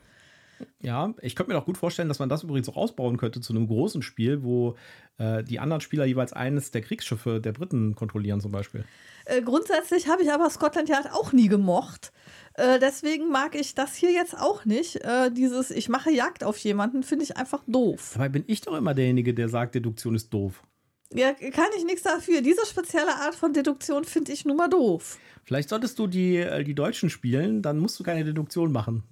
Ja, 0.79 1.13
ich 1.21 1.36
könnte 1.36 1.51
mir 1.51 1.57
auch 1.57 1.65
gut 1.65 1.77
vorstellen, 1.77 2.07
dass 2.07 2.19
man 2.19 2.29
das 2.29 2.43
übrigens 2.43 2.69
auch 2.69 2.77
ausbauen 2.77 3.17
könnte 3.17 3.41
zu 3.41 3.53
einem 3.53 3.67
großen 3.67 4.01
Spiel, 4.01 4.43
wo 4.43 4.75
äh, 5.17 5.43
die 5.43 5.59
anderen 5.59 5.81
Spieler 5.81 6.05
jeweils 6.05 6.33
eines 6.33 6.71
der 6.71 6.81
Kriegsschiffe 6.81 7.39
der 7.41 7.51
Briten 7.51 7.95
kontrollieren, 7.95 8.41
zum 8.41 8.51
Beispiel. 8.51 8.86
Äh, 9.25 9.41
grundsätzlich 9.41 10.07
habe 10.07 10.23
ich 10.23 10.31
aber 10.31 10.49
Scotland 10.49 10.89
Yard 10.89 11.12
auch 11.12 11.33
nie 11.33 11.47
gemocht. 11.47 12.12
Äh, 12.55 12.79
deswegen 12.79 13.29
mag 13.29 13.55
ich 13.55 13.75
das 13.75 13.95
hier 13.95 14.12
jetzt 14.12 14.38
auch 14.38 14.65
nicht. 14.65 14.97
Äh, 15.03 15.31
dieses, 15.31 15.71
ich 15.71 15.89
mache 15.89 16.12
Jagd 16.12 16.43
auf 16.43 16.57
jemanden, 16.57 17.03
finde 17.03 17.25
ich 17.25 17.38
einfach 17.38 17.63
doof. 17.67 18.12
Dabei 18.13 18.29
bin 18.29 18.43
ich 18.47 18.62
doch 18.62 18.75
immer 18.75 18.93
derjenige, 18.93 19.33
der 19.33 19.49
sagt, 19.49 19.75
Deduktion 19.75 20.15
ist 20.15 20.33
doof. 20.33 20.63
Ja, 21.15 21.34
kann 21.34 21.67
ich 21.78 21.86
nichts 21.86 22.04
dafür. 22.04 22.41
Diese 22.41 22.65
spezielle 22.65 23.15
Art 23.15 23.36
von 23.36 23.54
Deduktion 23.54 24.04
finde 24.04 24.32
ich 24.32 24.45
nun 24.45 24.58
mal 24.58 24.67
doof. 24.67 25.17
Vielleicht 25.43 25.69
solltest 25.69 25.99
du 25.99 26.08
die, 26.08 26.38
äh, 26.38 26.63
die 26.63 26.73
Deutschen 26.76 27.10
spielen, 27.10 27.62
dann 27.62 27.78
musst 27.80 27.99
du 27.99 28.04
keine 28.04 28.23
Deduktion 28.23 28.71
machen. 28.71 29.04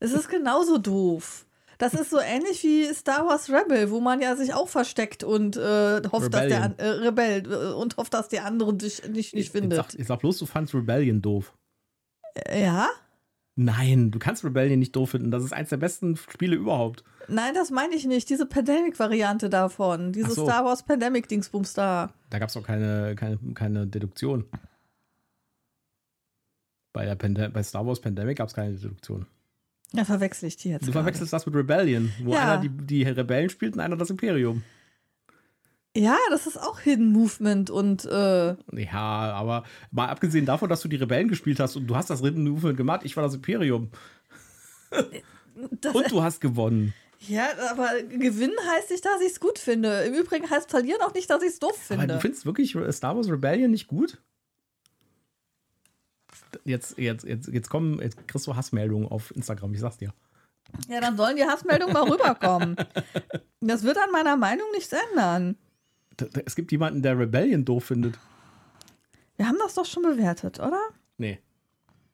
Es 0.00 0.12
ist 0.12 0.28
genauso 0.28 0.78
doof. 0.78 1.46
Das 1.78 1.94
ist 1.94 2.10
so 2.10 2.18
ähnlich 2.20 2.62
wie 2.62 2.84
Star 2.94 3.26
Wars 3.26 3.50
Rebel, 3.50 3.90
wo 3.90 4.00
man 4.00 4.20
ja 4.20 4.36
sich 4.36 4.54
auch 4.54 4.68
versteckt 4.68 5.24
und 5.24 5.56
äh, 5.56 6.00
hofft, 6.12 6.32
dass 6.32 6.46
der 6.48 6.64
Rebellion. 6.64 6.78
äh, 6.78 6.86
Rebell 6.88 7.52
äh, 7.52 7.72
und 7.74 7.96
hofft, 7.96 8.14
dass 8.14 8.28
die 8.28 8.38
anderen 8.40 8.78
dich 8.78 9.02
nicht, 9.08 9.34
nicht 9.34 9.34
Ich 9.34 9.50
findet. 9.50 9.76
sag, 9.78 9.94
ich 9.98 10.06
sag 10.06 10.20
bloß, 10.20 10.38
du 10.38 10.46
fandst 10.46 10.74
Rebellion 10.74 11.20
doof. 11.22 11.52
Äh, 12.34 12.62
Ja? 12.64 12.88
Nein, 13.54 14.10
du 14.10 14.18
kannst 14.18 14.44
Rebellion 14.44 14.78
nicht 14.78 14.96
doof 14.96 15.10
finden. 15.10 15.30
Das 15.30 15.44
ist 15.44 15.52
eins 15.52 15.68
der 15.68 15.76
besten 15.76 16.16
Spiele 16.16 16.56
überhaupt. 16.56 17.04
Nein, 17.28 17.52
das 17.54 17.70
meine 17.70 17.94
ich 17.94 18.06
nicht. 18.06 18.30
Diese 18.30 18.46
Pandemic-Variante 18.46 19.50
davon. 19.50 20.12
Diese 20.12 20.30
so. 20.30 20.44
Star 20.44 20.64
Wars 20.64 20.84
Pandemic-Dingsbums 20.84 21.74
da. 21.74 22.12
Da 22.30 22.38
gab 22.38 22.48
es 22.48 22.56
auch 22.56 22.62
keine, 22.62 23.14
keine, 23.14 23.38
keine 23.54 23.86
Deduktion. 23.86 24.46
Bei, 26.94 27.04
der 27.04 27.14
Pande 27.14 27.50
bei 27.50 27.62
Star 27.62 27.86
Wars 27.86 28.00
Pandemic 28.00 28.38
gab 28.38 28.48
es 28.48 28.54
keine 28.54 28.72
Deduktion. 28.74 29.26
Ja, 29.92 30.04
verwechsel 30.04 30.48
ich 30.48 30.56
die 30.56 30.70
jetzt. 30.70 30.86
Du 30.88 30.92
verwechselst 30.92 31.32
das 31.32 31.44
mit 31.44 31.54
Rebellion, 31.54 32.10
wo 32.22 32.32
Ja. 32.32 32.54
einer 32.54 32.60
die, 32.62 32.70
die 32.70 33.02
Rebellen 33.02 33.50
spielt 33.50 33.74
und 33.74 33.80
einer 33.80 33.96
das 33.96 34.08
Imperium. 34.08 34.62
Ja, 35.96 36.16
das 36.30 36.46
ist 36.46 36.56
auch 36.56 36.80
Hidden 36.80 37.12
Movement 37.12 37.68
und 37.70 38.04
äh, 38.06 38.54
Ja, 38.72 39.32
aber 39.34 39.64
mal 39.90 40.08
abgesehen 40.08 40.46
davon, 40.46 40.68
dass 40.70 40.80
du 40.80 40.88
die 40.88 40.96
Rebellen 40.96 41.28
gespielt 41.28 41.60
hast 41.60 41.76
und 41.76 41.86
du 41.86 41.94
hast 41.96 42.08
das 42.08 42.20
Hidden 42.22 42.48
Movement 42.48 42.76
gemacht, 42.78 43.02
ich 43.04 43.14
war 43.16 43.22
das 43.24 43.34
Imperium. 43.34 43.90
das, 45.80 45.94
Und 45.94 46.10
du 46.10 46.22
hast 46.22 46.40
gewonnen. 46.40 46.94
ja, 47.20 47.46
aber 47.70 47.90
gewinnen 48.08 48.56
heißt 48.74 48.90
nicht, 48.90 49.04
dass 49.04 49.20
ich 49.20 49.32
es 49.32 49.40
gut 49.40 49.58
finde. 49.58 50.02
Im 50.04 50.14
Übrigen 50.14 50.48
heißt 50.48 50.70
verlieren 50.70 51.02
auch 51.02 51.12
nicht, 51.14 51.28
dass 51.28 51.42
ich 51.42 51.50
es 51.50 51.58
doof 51.58 51.78
Aber 51.90 51.98
finde. 52.00 52.14
du 52.14 52.20
findest 52.20 52.46
wirklich 52.46 52.74
Star 52.92 53.14
Wars 53.14 53.28
Rebellion 53.28 53.70
nicht 53.70 53.86
gut? 53.86 54.18
Jetzt, 56.64 56.98
jetzt, 56.98 57.24
jetzt, 57.24 57.48
jetzt 57.48 57.68
kommen, 57.70 58.00
jetzt 58.00 58.26
kriegst 58.28 58.46
du 58.46 58.56
Hassmeldungen 58.56 59.08
auf 59.08 59.34
Instagram, 59.36 59.72
ich 59.74 59.80
sag's 59.80 59.98
dir. 59.98 60.12
Ja, 60.88 61.00
dann 61.00 61.16
sollen 61.16 61.36
die 61.36 61.44
Hassmeldungen 61.44 61.92
mal 61.92 62.08
rüberkommen. 62.10 62.76
Das 63.64 63.84
wird 63.84 63.96
an 63.96 64.10
meiner 64.10 64.36
Meinung 64.36 64.66
nichts 64.74 64.92
ändern. 65.12 65.56
Es 66.44 66.56
gibt 66.56 66.72
jemanden, 66.72 67.02
der 67.02 67.18
Rebellion 67.18 67.64
doof 67.64 67.84
findet. 67.84 68.18
Wir 69.36 69.46
haben 69.48 69.58
das 69.58 69.74
doch 69.74 69.86
schon 69.86 70.02
bewertet, 70.02 70.60
oder? 70.60 70.80
Nee. 71.18 71.40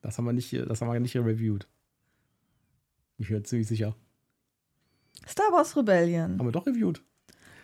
Das 0.01 0.16
haben 0.18 0.25
wir 0.25 0.33
nicht, 0.33 0.53
das 0.53 0.81
haben 0.81 0.92
wir 0.92 1.01
nicht 1.01 1.16
reviewed. 1.16 1.66
Ich 3.18 3.29
bin 3.29 3.44
ziemlich 3.44 3.66
sicher. 3.68 3.97
Star 5.27 5.51
Wars 5.53 5.77
Rebellion. 5.77 6.38
Haben 6.38 6.47
wir 6.47 6.53
doch 6.53 6.66
reviewed. 6.66 7.03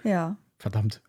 Ja. 0.03 0.37
Verdammt. 0.59 1.03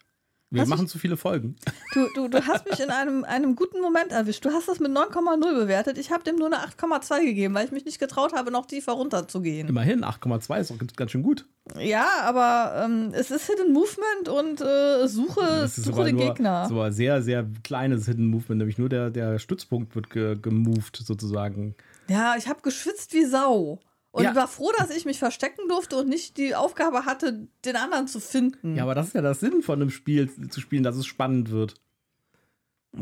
Wir 0.51 0.61
Hast 0.61 0.69
machen 0.69 0.87
zu 0.87 0.99
viele 0.99 1.17
Folgen. 1.17 1.55
Du, 1.95 2.09
du, 2.13 2.27
du 2.27 2.45
hast 2.45 2.69
mich 2.69 2.81
in 2.81 2.89
einem, 2.89 3.23
einem 3.23 3.55
guten 3.55 3.79
Moment 3.79 4.11
erwischt. 4.11 4.43
Du 4.43 4.51
hast 4.51 4.67
das 4.67 4.81
mit 4.81 4.91
9,0 4.91 5.39
bewertet. 5.55 5.97
Ich 5.97 6.11
habe 6.11 6.25
dem 6.25 6.35
nur 6.35 6.47
eine 6.47 6.57
8,2 6.57 7.23
gegeben, 7.23 7.53
weil 7.53 7.65
ich 7.65 7.71
mich 7.71 7.85
nicht 7.85 7.99
getraut 7.99 8.33
habe, 8.33 8.51
noch 8.51 8.65
tiefer 8.65 8.91
runterzugehen. 8.91 9.69
Immerhin, 9.69 10.03
8,2 10.03 10.59
ist 10.59 10.71
doch 10.71 10.77
ganz 10.97 11.11
schön 11.11 11.23
gut. 11.23 11.45
Ja, 11.79 12.05
aber 12.23 12.83
ähm, 12.83 13.11
es 13.13 13.31
ist 13.31 13.47
Hidden 13.47 13.71
Movement 13.71 14.27
und 14.27 14.59
äh, 14.59 15.07
suche, 15.07 15.69
suche 15.69 16.03
den 16.03 16.15
nur, 16.15 16.33
Gegner. 16.33 16.67
So 16.67 16.81
ein 16.81 16.91
sehr, 16.91 17.21
sehr 17.21 17.47
kleines 17.63 18.07
Hidden 18.07 18.27
Movement, 18.27 18.59
nämlich 18.59 18.77
nur 18.77 18.89
der, 18.89 19.09
der 19.09 19.39
Stützpunkt 19.39 19.95
wird 19.95 20.09
ge 20.09 20.35
gemoved 20.39 20.97
sozusagen. 20.97 21.75
Ja, 22.09 22.35
ich 22.37 22.49
habe 22.49 22.61
geschwitzt 22.61 23.13
wie 23.13 23.23
Sau. 23.23 23.79
Und 24.11 24.23
Ja. 24.23 24.35
war 24.35 24.47
froh, 24.47 24.71
dass 24.77 24.91
ich 24.91 25.05
mich 25.05 25.19
verstecken 25.19 25.67
durfte 25.67 25.97
und 25.97 26.07
nicht 26.07 26.37
die 26.37 26.55
Aufgabe 26.55 27.05
hatte, 27.05 27.47
den 27.65 27.75
anderen 27.75 28.07
zu 28.07 28.21
finden. 28.21 28.75
Ja, 28.75 28.83
aber 28.83 28.95
das 28.95 29.07
ist 29.07 29.13
ja 29.13 29.21
das 29.21 29.41
Sinn 29.41 29.61
von 29.61 29.81
einem 29.81 29.89
Spiel 29.89 30.29
zu 30.49 30.61
spielen, 30.61 30.83
dass 30.83 30.95
es 30.95 31.05
spannend 31.05 31.51
wird. 31.51 31.75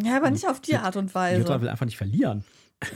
Ja, 0.04 0.18
aber 0.18 0.32
nicht 0.32 0.48
auf 0.48 0.60
die 0.62 0.76
Art 0.78 0.96
und 0.96 1.14
Weise. 1.14 1.40
Jutta 1.42 1.62
will 1.62 1.70
einfach 1.70 1.86
nicht 1.86 1.98
verlieren. 1.98 2.44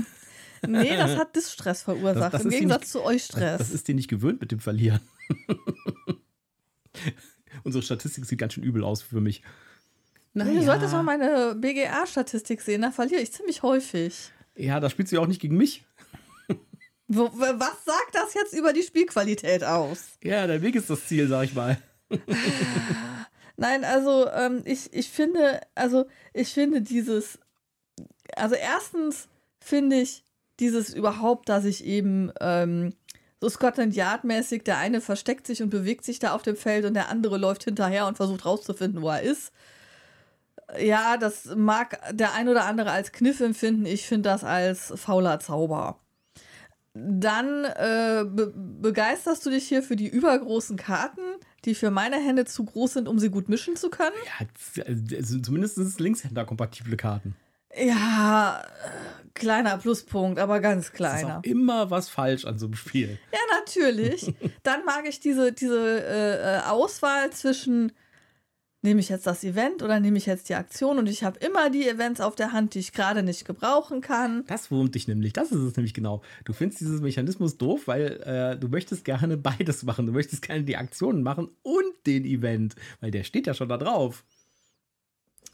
Nee, 0.67 0.97
das 0.97 1.15
hat 1.17 1.35
Distress 1.35 1.83
verursacht. 1.83 2.33
Das- 2.33 2.41
das 2.41 2.45
Im 2.45 2.49
Gegensatz 2.49 2.81
nicht- 2.81 2.91
zu 2.91 3.03
euch 3.03 3.23
Stress. 3.25 3.59
Das 3.59 3.69
ist 3.69 3.87
dir 3.87 3.93
nicht 3.93 4.07
gewöhnt 4.09 4.41
mit 4.41 4.51
dem 4.51 4.59
Verlieren. 4.59 4.99
Unsere 7.63 7.83
Statistik 7.83 8.25
sieht 8.25 8.39
ganz 8.39 8.53
schön 8.53 8.63
übel 8.63 8.83
aus 8.83 9.03
für 9.03 9.21
mich. 9.21 9.43
Du 10.33 10.63
solltest 10.63 10.93
mal 10.93 11.03
meine 11.03 11.53
BGA-Statistik 11.55 12.61
sehen, 12.61 12.81
da 12.81 12.91
verliere 12.91 13.21
ich 13.21 13.31
ziemlich 13.31 13.61
häufig. 13.61 14.31
Ja, 14.55 14.79
da 14.79 14.89
spielt 14.89 15.07
sie 15.09 15.19
auch 15.19 15.27
nicht 15.27 15.39
gegen 15.41 15.57
mich. 15.57 15.85
Was 17.07 17.85
sagt 17.85 18.13
das 18.13 18.33
jetzt 18.33 18.53
über 18.53 18.73
die 18.73 18.81
Spielqualität 18.83 19.63
aus? 19.63 20.17
Ja, 20.23 20.47
der 20.47 20.63
Weg 20.63 20.73
ist 20.75 20.89
das 20.89 21.05
Ziel, 21.05 21.27
sag 21.27 21.43
ich 21.45 21.53
mal. 21.53 21.77
Nein, 23.57 23.83
also 23.83 24.29
ähm, 24.29 24.61
ich, 24.65 24.93
ich 24.93 25.09
finde, 25.09 25.61
also 25.73 26.05
ich 26.33 26.53
finde 26.53 26.81
dieses, 26.81 27.39
also 28.35 28.55
erstens 28.55 29.27
finde 29.59 29.97
ich 29.97 30.23
dieses 30.59 30.93
überhaupt, 30.93 31.49
dass 31.49 31.65
ich 31.65 31.83
eben 31.83 32.31
ähm, 32.39 32.93
so 33.41 33.49
Scotland 33.49 33.95
Yard 33.95 34.23
mäßig, 34.23 34.63
der 34.63 34.77
eine 34.77 35.01
versteckt 35.01 35.47
sich 35.47 35.61
und 35.61 35.69
bewegt 35.69 36.05
sich 36.05 36.19
da 36.19 36.33
auf 36.33 36.43
dem 36.43 36.55
Feld 36.55 36.85
und 36.85 36.93
der 36.93 37.09
andere 37.09 37.37
läuft 37.37 37.63
hinterher 37.63 38.07
und 38.07 38.17
versucht 38.17 38.45
rauszufinden, 38.45 39.01
wo 39.01 39.09
er 39.09 39.21
ist. 39.21 39.51
Ja, 40.79 41.17
das 41.17 41.45
mag 41.55 41.99
der 42.11 42.33
ein 42.33 42.49
oder 42.49 42.65
andere 42.65 42.91
als 42.91 43.11
Kniff 43.11 43.39
empfinden. 43.39 43.85
Ich 43.85 44.05
finde 44.05 44.29
das 44.29 44.43
als 44.43 44.93
fauler 44.95 45.39
Zauber. 45.39 45.99
Dann 46.93 47.63
äh, 47.63 48.25
be 48.25 48.53
begeisterst 48.55 49.45
du 49.45 49.49
dich 49.49 49.67
hier 49.67 49.83
für 49.83 49.95
die 49.95 50.07
übergroßen 50.07 50.77
Karten, 50.77 51.21
die 51.67 51.75
für 51.75 51.91
meine 51.91 52.15
Hände 52.15 52.45
zu 52.45 52.65
groß 52.65 52.93
sind, 52.93 53.07
um 53.07 53.19
sie 53.19 53.29
gut 53.29 53.49
mischen 53.49 53.75
zu 53.75 53.89
können. 53.89 54.15
Ja, 54.25 54.85
also 55.17 55.39
zumindest 55.39 55.75
sind 55.75 55.87
es 55.87 55.99
Linkshänder-kompatible 55.99 56.97
Karten. 56.97 57.35
Ja, 57.79 58.61
äh, 58.63 59.27
kleiner 59.35 59.77
Pluspunkt, 59.77 60.39
aber 60.39 60.59
ganz 60.61 60.85
Es 60.85 60.89
ist 60.89 60.95
kleiner. 60.95 61.39
auch 61.39 61.43
immer 61.43 61.91
was 61.91 62.09
falsch 62.09 62.45
an 62.45 62.57
so 62.57 62.65
einem 62.65 62.75
Spiel. 62.75 63.19
Ja, 63.31 63.39
natürlich. 63.59 64.33
Dann 64.63 64.83
mag 64.85 65.07
ich 65.07 65.19
diese, 65.19 65.51
diese 65.51 66.03
äh, 66.03 66.57
äh, 66.57 66.59
Auswahl 66.61 67.29
zwischen, 67.31 67.91
nehme 68.81 68.99
ich 68.99 69.09
jetzt 69.09 69.27
das 69.27 69.43
Event 69.43 69.81
oder 69.81 69.99
nehme 69.99 70.17
ich 70.17 70.25
jetzt 70.25 70.49
die 70.49 70.55
Aktion 70.55 70.97
und 70.97 71.07
ich 71.07 71.23
habe 71.23 71.39
immer 71.39 71.69
die 71.69 71.87
Events 71.87 72.21
auf 72.21 72.35
der 72.35 72.51
Hand, 72.51 72.75
die 72.75 72.79
ich 72.79 72.93
gerade 72.93 73.23
nicht 73.23 73.45
gebrauchen 73.45 74.01
kann. 74.01 74.43
Das 74.47 74.71
wurmt 74.71 74.95
dich 74.95 75.07
nämlich. 75.07 75.33
Das 75.33 75.51
ist 75.51 75.61
es 75.61 75.75
nämlich 75.75 75.93
genau. 75.93 76.21
Du 76.45 76.53
findest 76.53 76.81
dieses 76.81 77.01
Mechanismus 77.01 77.57
doof, 77.57 77.87
weil 77.87 78.21
äh, 78.23 78.57
du 78.57 78.67
möchtest 78.67 79.05
gerne 79.05 79.37
beides 79.37 79.83
machen. 79.83 80.05
Du 80.05 80.13
möchtest 80.13 80.41
gerne 80.41 80.63
die 80.63 80.77
Aktionen 80.77 81.23
machen 81.23 81.49
und 81.63 81.93
den 82.05 82.25
Event, 82.25 82.75
weil 83.01 83.11
der 83.11 83.23
steht 83.23 83.47
ja 83.47 83.53
schon 83.53 83.69
da 83.69 83.77
drauf. 83.77 84.23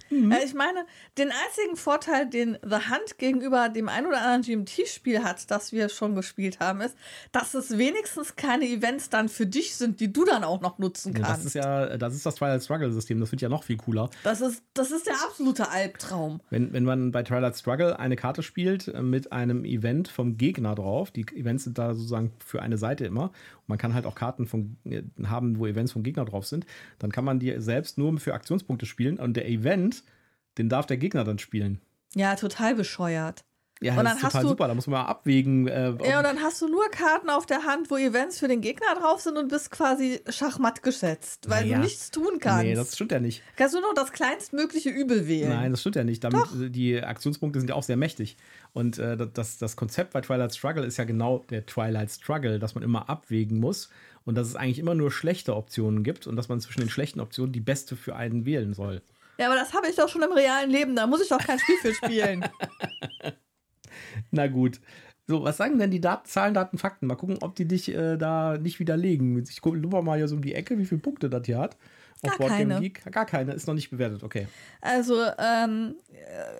Mhm. 0.10 0.34
Ich 0.44 0.54
meine, 0.54 0.86
den 1.18 1.30
einzigen 1.30 1.76
Vorteil, 1.76 2.30
den 2.30 2.58
The 2.64 2.76
Hunt 2.76 3.18
gegenüber 3.18 3.70
dem 3.70 3.90
ein 3.90 4.06
oder 4.06 4.22
anderen 4.22 4.42
GMT-Spiel 4.42 5.24
hat, 5.24 5.50
das 5.50 5.72
wir 5.72 5.90
schon 5.90 6.16
gespielt 6.16 6.60
haben, 6.60 6.82
ist, 6.82 6.96
dass 7.32 7.54
es 7.54 7.78
wenigstens 7.78 8.36
keine 8.36 8.66
Events 8.66 9.10
dann 9.10 9.30
für 9.30 9.46
dich 9.46 9.76
sind, 9.76 10.00
die 10.00 10.12
du 10.12 10.26
dann 10.26 10.44
auch 10.44 10.62
noch 10.62 10.80
nutzen 10.80 11.14
kannst. 11.14 11.32
Das 11.32 11.46
ist 11.46 11.56
ja, 11.56 11.98
das 11.98 12.14
ist 12.14 12.26
das 12.26 12.36
Twilight 12.36 12.64
Struggle-System, 12.64 13.20
das 13.20 13.32
wird 13.32 13.42
ja 13.42 13.50
noch 13.50 13.64
viel 13.64 13.78
cooler. 13.78 14.10
Das 14.24 14.42
ist, 14.42 14.64
das 14.74 14.92
ist 14.92 15.08
der 15.08 15.16
absolute 15.26 15.70
Albtraum. 15.70 16.42
Wenn, 16.50 16.74
wenn 16.74 16.84
man 16.84 17.12
bei 17.12 17.24
Twilight 17.24 17.58
Struggle 17.58 18.00
eine 18.00 18.16
Karte 18.16 18.44
spielt 18.44 18.88
äh, 18.88 19.02
mit 19.02 19.32
einem 19.32 19.66
Event 19.66 20.08
vom 20.08 20.38
Gegner 20.38 20.76
drauf, 20.76 21.12
die 21.12 21.26
Events 21.36 21.66
sind 21.66 21.78
da 21.78 21.94
sozusagen 21.94 22.32
für 22.44 22.62
eine 22.62 22.78
Seite 22.78 23.06
immer, 23.06 23.24
und 23.24 23.70
man 23.70 23.78
kann 23.78 23.94
halt 23.94 24.06
auch 24.06 24.16
Karten 24.16 24.46
von, 24.46 24.78
äh, 24.86 25.04
haben, 25.26 25.58
wo 25.58 25.66
Events 25.66 25.92
vom 25.92 26.04
Gegner 26.04 26.26
drauf 26.26 26.46
sind, 26.46 26.66
dann 27.00 27.12
kann 27.12 27.26
man 27.26 27.40
die 27.40 27.54
selbst 27.60 27.98
nur 27.98 28.18
für 28.20 28.34
Aktionspunkte 28.34 28.86
spielen 28.86 29.20
und 29.20 29.36
der 29.36 29.48
Event 29.48 29.83
den 30.58 30.70
darf 30.70 30.86
der 30.86 30.98
Gegner 30.98 31.24
dann 31.24 31.40
spielen. 31.40 31.82
Ja, 32.16 32.36
total 32.36 32.76
bescheuert. 32.76 33.44
Ja, 33.84 33.98
und 33.98 34.06
das 34.06 34.16
ist 34.16 34.22
total 34.22 34.44
du, 34.44 34.50
super. 34.50 34.68
Da 34.68 34.76
muss 34.76 34.88
man 34.88 35.02
mal 35.02 35.08
abwägen. 35.08 35.68
Äh, 35.68 35.96
ja, 36.08 36.18
und 36.18 36.24
dann 36.24 36.42
hast 36.42 36.62
du 36.62 36.68
nur 36.70 36.90
Karten 36.90 37.30
auf 37.30 37.46
der 37.46 37.64
Hand, 37.64 37.92
wo 37.92 37.98
Events 37.98 38.40
für 38.40 38.48
den 38.48 38.62
Gegner 38.62 38.96
drauf 38.98 39.20
sind 39.20 39.38
und 39.38 39.50
bist 39.50 39.72
quasi 39.72 40.22
schachmatt 40.30 40.84
gesetzt, 40.84 41.50
weil 41.50 41.64
naja. 41.64 41.78
du 41.78 41.84
nichts 41.84 42.10
tun 42.10 42.40
kannst. 42.40 42.64
Nee, 42.64 42.76
das 42.76 42.96
stimmt 42.96 43.12
ja 43.12 43.20
nicht. 43.20 43.42
Kannst 43.58 43.76
du 43.76 43.82
nur 43.82 43.94
das 43.94 44.14
kleinstmögliche 44.14 44.90
Übel 44.90 45.28
wählen. 45.28 45.50
Nein, 45.50 45.72
das 45.72 45.82
stimmt 45.82 45.98
ja 45.98 46.06
nicht. 46.06 46.24
Damit, 46.24 46.40
Doch. 46.40 46.50
Die 46.54 47.02
Aktionspunkte 47.02 47.60
sind 47.60 47.70
ja 47.70 47.76
auch 47.76 47.84
sehr 47.84 47.98
mächtig. 47.98 48.38
Und 48.72 49.00
äh, 49.00 49.18
das, 49.34 49.58
das 49.58 49.76
Konzept 49.76 50.14
bei 50.14 50.22
Twilight 50.22 50.56
Struggle 50.56 50.86
ist 50.86 50.98
ja 50.98 51.04
genau 51.04 51.44
der 51.50 51.66
Twilight 51.66 52.12
Struggle, 52.12 52.60
dass 52.60 52.76
man 52.76 52.84
immer 52.84 53.10
abwägen 53.10 53.60
muss 53.60 53.90
und 54.24 54.36
dass 54.36 54.48
es 54.48 54.56
eigentlich 54.56 54.80
immer 54.80 54.96
nur 54.96 55.12
schlechte 55.12 55.56
Optionen 55.56 56.04
gibt 56.04 56.26
und 56.26 56.38
dass 56.38 56.48
man 56.48 56.62
zwischen 56.62 56.80
den 56.80 56.90
schlechten 56.90 57.20
Optionen 57.20 57.52
die 57.52 57.60
beste 57.60 57.98
für 57.98 58.16
einen 58.16 58.46
wählen 58.46 58.74
soll. 58.74 59.02
Ja, 59.38 59.48
aber 59.48 59.56
das 59.56 59.74
habe 59.74 59.88
ich 59.88 59.96
doch 59.96 60.10
schon 60.10 60.22
im 60.22 60.32
realen 60.32 60.70
Leben. 60.70 60.96
Da 60.96 61.08
muss 61.08 61.22
ich 61.22 61.30
doch 61.30 61.40
kein 61.40 61.60
Spiel 61.60 61.78
für 61.78 61.94
spielen. 61.94 62.46
Na 64.32 64.48
gut. 64.48 64.80
So, 65.28 65.44
was 65.44 65.58
sagen 65.58 65.80
denn 65.80 65.92
die 65.92 66.02
Daten, 66.02 66.28
Zahlen, 66.28 66.54
Daten, 66.54 66.78
Fakten? 66.78 67.08
Mal 67.08 67.16
gucken, 67.16 67.38
ob 67.42 67.56
die 67.56 67.68
dich 67.68 67.90
äh, 67.90 68.18
da 68.18 68.58
nicht 68.58 68.80
widerlegen. 68.80 69.42
Ich 69.50 69.62
gucke 69.62 69.78
mal 69.78 70.18
hier 70.18 70.28
so 70.28 70.36
um 70.36 70.42
die 70.42 70.54
Ecke, 70.54 70.78
wie 70.78 70.86
viele 70.86 71.02
Punkte 71.02 71.30
das 71.30 71.46
hier 71.46 71.60
hat. 71.60 71.78
Auf 72.24 72.38
Gar 72.38 72.48
keine. 72.48 72.80
Geek? 72.80 73.12
Gar 73.12 73.26
keine, 73.26 73.54
ist 73.54 73.68
noch 73.68 73.74
nicht 73.74 73.90
bewertet, 73.90 74.24
okay. 74.24 74.48
Also, 74.80 75.22
ähm, 75.38 75.96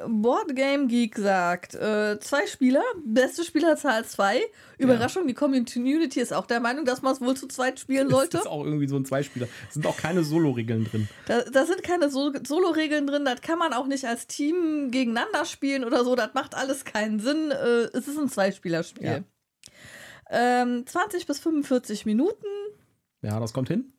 Boardgame 0.08 0.88
Geek 0.88 1.18
sagt, 1.18 1.74
äh, 1.76 2.20
zwei 2.20 2.46
Spieler, 2.48 2.84
beste 3.06 3.44
Spielerzahl 3.46 4.04
zwei. 4.06 4.42
Überraschung, 4.78 5.24
ja. 5.24 5.28
die 5.30 5.34
Community 5.34 6.20
ist 6.20 6.34
auch 6.34 6.46
der 6.46 6.60
Meinung, 6.60 6.84
dass 6.84 7.02
man 7.02 7.14
es 7.14 7.22
wohl 7.22 7.38
zu 7.38 7.48
zweit 7.48 7.80
spielen 7.80 8.10
sollte. 8.12 8.32
Das 8.32 8.42
ist 8.42 8.52
auch 8.52 8.66
irgendwie 8.66 8.88
so 8.88 8.98
ein 8.98 9.06
Zweispieler. 9.06 9.48
Es 9.68 9.76
sind 9.76 9.88
auch 9.88 9.96
keine 9.96 10.24
Solo-Regeln 10.24 10.84
drin. 10.86 11.08
Da, 11.28 11.44
da, 11.44 11.66
sind 11.66 11.82
keine 11.82 12.10
so 12.10 12.34
Solo-Regeln 12.44 13.08
drin, 13.08 13.24
das 13.24 13.42
kann 13.42 13.58
man 13.58 13.72
auch 13.72 13.88
nicht 13.88 14.06
als 14.06 14.28
Team 14.28 14.92
gegeneinander 14.92 15.46
spielen 15.46 15.86
oder 15.86 16.04
so, 16.04 16.16
das 16.16 16.34
macht 16.34 16.56
alles 16.56 16.84
keinen 16.84 17.20
Sinn. 17.20 17.52
Äh, 17.52 17.98
es 17.98 18.08
ist 18.08 18.18
ein 18.18 18.28
Zweispielerspiel. 18.28 19.06
Ja. 19.06 19.20
Ähm, 20.30 20.86
20 20.86 21.26
bis 21.26 21.40
45 21.40 22.06
Minuten. 22.06 22.46
Ja, 23.22 23.40
das 23.40 23.54
kommt 23.54 23.70
hin. 23.70 23.93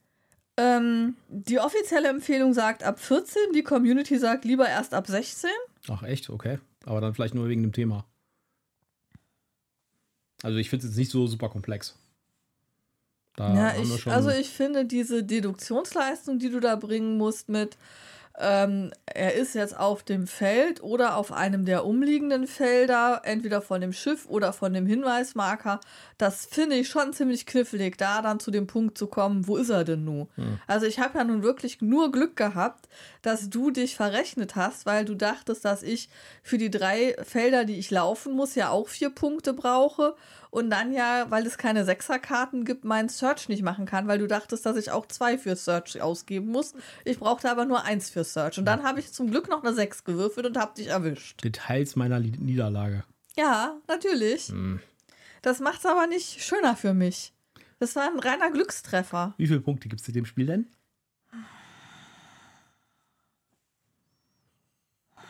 Ähm, 0.57 1.17
die 1.29 1.59
offizielle 1.59 2.09
Empfehlung 2.09 2.55
sagt 2.55 2.85
ab 2.85 3.01
14, 3.01 3.53
die 3.55 3.63
Community 3.63 4.19
sagt 4.19 4.45
lieber 4.45 4.69
erst 4.69 4.95
ab 4.95 5.07
16. 5.07 5.51
Ach 5.89 6.03
echt, 6.05 6.31
okay. 6.31 6.59
Aber 6.85 7.01
dann 7.01 7.15
vielleicht 7.15 7.35
nur 7.35 7.49
wegen 7.49 7.63
dem 7.63 7.73
Thema. 7.73 8.05
Also 10.43 10.59
ich 10.59 10.71
finde 10.71 10.85
es 10.85 10.93
jetzt 10.93 10.99
nicht 10.99 11.11
so 11.11 11.27
super 11.27 11.49
komplex. 11.49 11.97
Da 13.37 13.55
ja, 13.55 13.83
ich, 13.83 14.07
also 14.07 14.31
ich 14.31 14.51
finde 14.51 14.85
diese 14.85 15.25
Deduktionsleistung, 15.25 16.39
die 16.39 16.51
du 16.51 16.61
da 16.61 16.77
bringen 16.77 17.19
musst 17.19 17.49
mit, 17.49 17.77
ähm, 18.39 18.91
er 19.07 19.35
ist 19.35 19.55
jetzt 19.55 19.79
auf 19.79 20.03
dem 20.03 20.27
Feld 20.27 20.83
oder 20.83 21.17
auf 21.17 21.31
einem 21.31 21.65
der 21.65 21.85
umliegenden 21.85 22.49
Felder, 22.49 23.21
entweder 23.25 23.63
von 23.63 23.81
dem 23.81 23.93
Schiff 23.93 24.27
oder 24.27 24.53
von 24.53 24.73
dem 24.73 24.87
Hinweismarker. 24.87 25.79
Das 26.19 26.45
finde 26.47 26.77
ich 26.77 26.89
schon 26.89 27.13
ziemlich 27.13 27.47
knifflig, 27.47 27.97
da 27.97 28.23
dann 28.23 28.41
zu 28.41 28.51
dem 28.51 28.67
Punkt 28.67 28.99
zu 28.99 29.07
kommen, 29.07 29.47
wo 29.47 29.57
ist 29.57 29.71
er 29.71 29.85
denn 29.85 30.05
nun? 30.05 30.29
Hm. 30.35 30.59
Also 30.67 30.87
ich 30.87 30.99
habe 30.99 31.19
ja 31.19 31.25
nun 31.25 31.45
wirklich 31.45 31.81
nur 31.81 32.11
Glück 32.11 32.35
gehabt, 32.35 32.89
dass 33.23 33.51
du 33.51 33.71
dich 33.71 33.95
verrechnet 33.95 34.57
hast, 34.57 34.85
weil 34.85 35.05
du 35.05 35.15
dachtest, 35.15 35.65
dass 35.65 35.85
ich 35.85 36.09
für 36.43 36.59
die 36.59 36.71
drei 36.71 37.17
Felder, 37.23 37.65
die 37.65 37.79
ich 37.79 37.93
laufen 37.93 38.33
muss, 38.33 38.57
ja 38.57 38.71
auch 38.71 38.89
vier 38.89 39.11
Punkte 39.11 39.53
brauche 39.53 40.17
und 40.55 40.71
dann 40.71 40.93
ja, 40.93 41.27
weil 41.31 41.45
es 41.47 41.59
keine 41.59 41.85
Sechserkarten 41.85 42.65
gibt, 42.65 42.85
meinen 42.85 43.09
Search 43.09 43.49
nicht 43.49 43.65
machen 43.65 43.87
kann, 43.87 44.07
weil 44.07 44.21
du 44.21 44.29
dachtest, 44.29 44.65
dass 44.65 44.77
ich 44.77 44.93
auch 44.93 45.05
zwei 45.07 45.37
für 45.37 45.57
Search 45.57 46.01
ausgeben 46.01 46.47
muss. 46.47 46.75
Ich 47.05 47.19
brauchte 47.19 47.51
aber 47.51 47.65
nur 47.65 47.83
eins 47.83 48.09
für 48.09 48.23
Search. 48.23 48.57
Und 48.57 48.65
dann 48.65 48.85
habe 48.85 49.01
ich 49.01 49.13
zum 49.13 49.33
Glück 49.33 49.49
noch 49.49 49.65
eine 49.65 49.75
Sechs 49.75 50.05
gewürfelt 50.05 50.47
und 50.47 50.57
habe 50.57 50.77
dich 50.77 50.87
erwischt. 50.87 51.43
Details 51.43 51.97
meiner 51.97 52.21
Niederlage. 52.21 53.03
Ja, 53.37 53.81
natürlich. 53.89 54.47
Hm. 54.47 54.79
Das 55.43 55.59
macht 55.59 55.81
es 55.81 55.87
aber 55.87 56.07
nicht 56.07 56.41
schöner 56.41 56.77
für 56.77 56.95
mich. 56.95 57.33
Das 57.81 57.97
war 57.97 58.09
ein 58.09 58.21
reiner 58.21 58.53
Glückstreffer. 58.53 59.35
Wie 59.37 59.49
viele 59.49 59.59
Punkte 59.59 59.89
gibt 59.89 60.03
es 60.03 60.09
in 60.09 60.15
dem 60.15 60.25
Spiel 60.25 60.47
denn? 60.47 60.69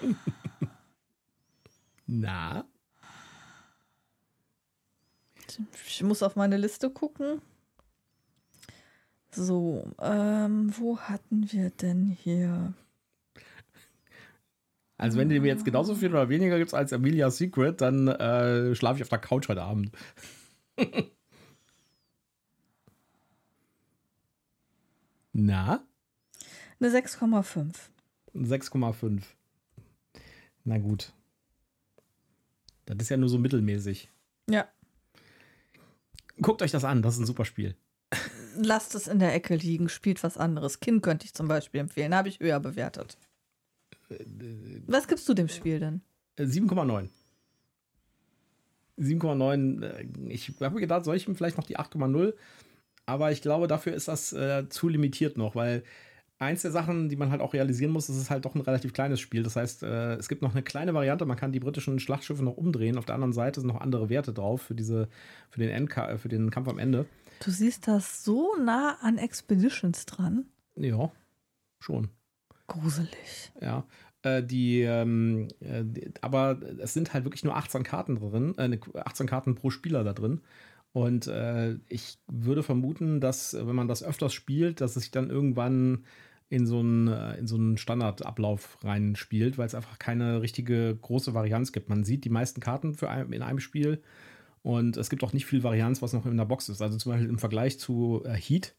Na? 2.06 2.66
Ich 5.86 6.02
muss 6.02 6.22
auf 6.22 6.36
meine 6.36 6.56
Liste 6.56 6.90
gucken. 6.90 7.40
So, 9.30 9.90
ähm, 10.00 10.72
wo 10.78 10.98
hatten 10.98 11.50
wir 11.50 11.70
denn 11.70 12.06
hier? 12.08 12.72
Also 14.96 15.18
wenn 15.18 15.28
du 15.28 15.40
mir 15.40 15.48
jetzt 15.48 15.64
genauso 15.64 15.96
viel 15.96 16.10
oder 16.10 16.28
weniger 16.28 16.56
gibst 16.58 16.74
als 16.74 16.92
Amelia 16.92 17.30
Secret, 17.30 17.80
dann 17.80 18.06
äh, 18.08 18.74
schlafe 18.76 18.98
ich 18.98 19.02
auf 19.02 19.08
der 19.08 19.18
Couch 19.18 19.48
heute 19.48 19.62
Abend. 19.62 19.90
Na? 25.32 25.84
Eine 26.78 26.90
6,5. 26.90 27.74
6,5. 28.34 29.22
Na 30.64 30.78
gut. 30.78 31.12
Das 32.86 32.96
ist 33.00 33.08
ja 33.08 33.16
nur 33.16 33.28
so 33.28 33.38
mittelmäßig. 33.38 34.10
Ja. 34.48 34.68
Guckt 36.40 36.62
euch 36.62 36.70
das 36.70 36.84
an, 36.84 37.02
das 37.02 37.14
ist 37.14 37.20
ein 37.20 37.26
super 37.26 37.44
Spiel. 37.44 37.76
Lasst 38.56 38.94
es 38.94 39.08
in 39.08 39.18
der 39.18 39.34
Ecke 39.34 39.56
liegen, 39.56 39.88
spielt 39.88 40.22
was 40.22 40.36
anderes. 40.36 40.80
Kind 40.80 41.02
könnte 41.02 41.26
ich 41.26 41.34
zum 41.34 41.48
Beispiel 41.48 41.80
empfehlen, 41.80 42.14
habe 42.14 42.28
ich 42.28 42.40
höher 42.40 42.60
bewertet. 42.60 43.18
Was 44.86 45.08
gibst 45.08 45.28
du 45.28 45.34
dem 45.34 45.48
Spiel 45.48 45.80
denn? 45.80 46.02
7,9. 46.38 47.08
7,9. 48.98 50.28
Ich 50.28 50.52
habe 50.60 50.80
gedacht, 50.80 51.04
soll 51.04 51.16
ich 51.16 51.26
ihm 51.26 51.34
vielleicht 51.34 51.56
noch 51.56 51.66
die 51.66 51.78
8,0? 51.78 52.34
Aber 53.06 53.32
ich 53.32 53.42
glaube, 53.42 53.66
dafür 53.66 53.94
ist 53.94 54.08
das 54.08 54.32
äh, 54.32 54.68
zu 54.68 54.88
limitiert 54.88 55.36
noch, 55.36 55.54
weil 55.54 55.82
eins 56.38 56.62
der 56.62 56.70
Sachen, 56.70 57.08
die 57.08 57.16
man 57.16 57.30
halt 57.30 57.40
auch 57.40 57.54
realisieren 57.54 57.92
muss, 57.92 58.08
ist 58.08 58.16
es 58.16 58.30
halt 58.30 58.44
doch 58.44 58.54
ein 58.54 58.60
relativ 58.60 58.92
kleines 58.92 59.20
Spiel. 59.20 59.42
Das 59.42 59.56
heißt, 59.56 59.82
äh, 59.82 60.14
es 60.14 60.28
gibt 60.28 60.42
noch 60.42 60.52
eine 60.52 60.62
kleine 60.62 60.94
Variante, 60.94 61.26
man 61.26 61.36
kann 61.36 61.52
die 61.52 61.60
britischen 61.60 61.98
Schlachtschiffe 61.98 62.42
noch 62.42 62.56
umdrehen. 62.56 62.98
Auf 62.98 63.04
der 63.04 63.14
anderen 63.14 63.32
Seite 63.32 63.60
sind 63.60 63.68
noch 63.68 63.80
andere 63.80 64.08
Werte 64.08 64.32
drauf 64.32 64.62
für, 64.62 64.74
diese, 64.74 65.08
für, 65.50 65.60
den, 65.60 65.70
Endka 65.70 66.16
für 66.18 66.28
den 66.28 66.50
Kampf 66.50 66.68
am 66.68 66.78
Ende. 66.78 67.06
Du 67.44 67.50
siehst 67.50 67.88
das 67.88 68.24
so 68.24 68.54
nah 68.56 68.98
an 69.00 69.18
Expeditions 69.18 70.06
dran. 70.06 70.46
Ja, 70.76 71.12
schon. 71.78 72.08
Gruselig. 72.66 73.52
Ja. 73.60 73.84
Äh, 74.22 74.42
die, 74.42 74.82
ähm, 74.82 75.48
äh, 75.60 75.84
die, 75.84 76.10
aber 76.20 76.58
es 76.78 76.94
sind 76.94 77.12
halt 77.12 77.24
wirklich 77.24 77.44
nur 77.44 77.56
18 77.56 77.82
Karten 77.82 78.16
drin, 78.16 78.56
äh, 78.58 78.78
18 79.04 79.26
Karten 79.26 79.54
pro 79.54 79.70
Spieler 79.70 80.02
da 80.02 80.12
drin. 80.12 80.40
Und 80.94 81.26
äh, 81.26 81.74
ich 81.88 82.18
würde 82.28 82.62
vermuten, 82.62 83.20
dass, 83.20 83.52
wenn 83.52 83.74
man 83.74 83.88
das 83.88 84.04
öfters 84.04 84.32
spielt, 84.32 84.80
dass 84.80 84.94
es 84.94 85.02
sich 85.02 85.10
dann 85.10 85.28
irgendwann 85.28 86.04
in 86.48 86.68
so 86.68 86.78
einen, 86.78 87.08
äh, 87.08 87.34
in 87.34 87.48
so 87.48 87.56
einen 87.56 87.78
Standardablauf 87.78 88.78
reinspielt, 88.84 89.58
weil 89.58 89.66
es 89.66 89.74
einfach 89.74 89.98
keine 89.98 90.40
richtige 90.40 90.94
große 90.94 91.34
Varianz 91.34 91.72
gibt. 91.72 91.88
Man 91.88 92.04
sieht 92.04 92.24
die 92.24 92.30
meisten 92.30 92.60
Karten 92.60 92.94
für 92.94 93.10
ein, 93.10 93.32
in 93.32 93.42
einem 93.42 93.58
Spiel 93.58 94.02
und 94.62 94.96
es 94.96 95.10
gibt 95.10 95.24
auch 95.24 95.32
nicht 95.32 95.46
viel 95.46 95.64
Varianz, 95.64 96.00
was 96.00 96.12
noch 96.12 96.26
in 96.26 96.36
der 96.36 96.44
Box 96.44 96.68
ist. 96.68 96.80
Also 96.80 96.96
zum 96.96 97.10
Beispiel 97.10 97.28
im 97.28 97.40
Vergleich 97.40 97.76
zu 97.80 98.22
äh, 98.24 98.34
Heat, 98.34 98.76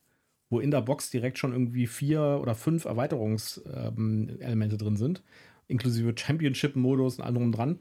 wo 0.49 0.61
in 0.61 0.71
der 0.71 0.83
Box 0.83 1.09
direkt 1.09 1.37
schon 1.37 1.51
irgendwie 1.51 1.85
vier 1.85 2.39
oder 2.41 2.55
fünf 2.55 2.85
Erweiterungselemente 2.85 4.75
ähm, 4.75 4.77
drin 4.77 4.95
sind, 4.95 5.21
inklusive 5.67 6.13
Championship-Modus 6.15 7.19
und 7.19 7.25
allem 7.25 7.51
dran 7.51 7.79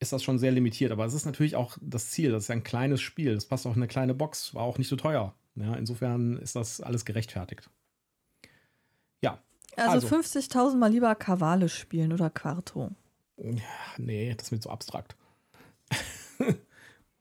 ist 0.00 0.12
das 0.12 0.24
schon 0.24 0.38
sehr 0.38 0.50
limitiert. 0.50 0.90
Aber 0.90 1.04
es 1.04 1.14
ist 1.14 1.26
natürlich 1.26 1.54
auch 1.54 1.76
das 1.80 2.10
Ziel. 2.10 2.32
Das 2.32 2.44
ist 2.44 2.50
ein 2.50 2.64
kleines 2.64 3.00
Spiel. 3.00 3.34
Das 3.34 3.44
passt 3.44 3.66
auch 3.66 3.76
in 3.76 3.82
eine 3.82 3.88
kleine 3.88 4.14
Box. 4.14 4.54
War 4.54 4.62
auch 4.62 4.78
nicht 4.78 4.88
so 4.88 4.96
teuer. 4.96 5.34
Ja, 5.54 5.74
insofern 5.74 6.38
ist 6.38 6.56
das 6.56 6.80
alles 6.80 7.04
gerechtfertigt. 7.04 7.68
Ja. 9.20 9.42
Also, 9.76 10.08
also 10.08 10.16
50.000 10.16 10.76
mal 10.76 10.90
lieber 10.90 11.14
Kavale 11.14 11.68
spielen 11.68 12.12
oder 12.12 12.30
Quarto. 12.30 12.90
Ja, 13.36 13.62
nee, 13.98 14.34
das 14.34 14.46
ist 14.46 14.52
mir 14.52 14.60
zu 14.60 14.70
abstrakt. 14.70 15.16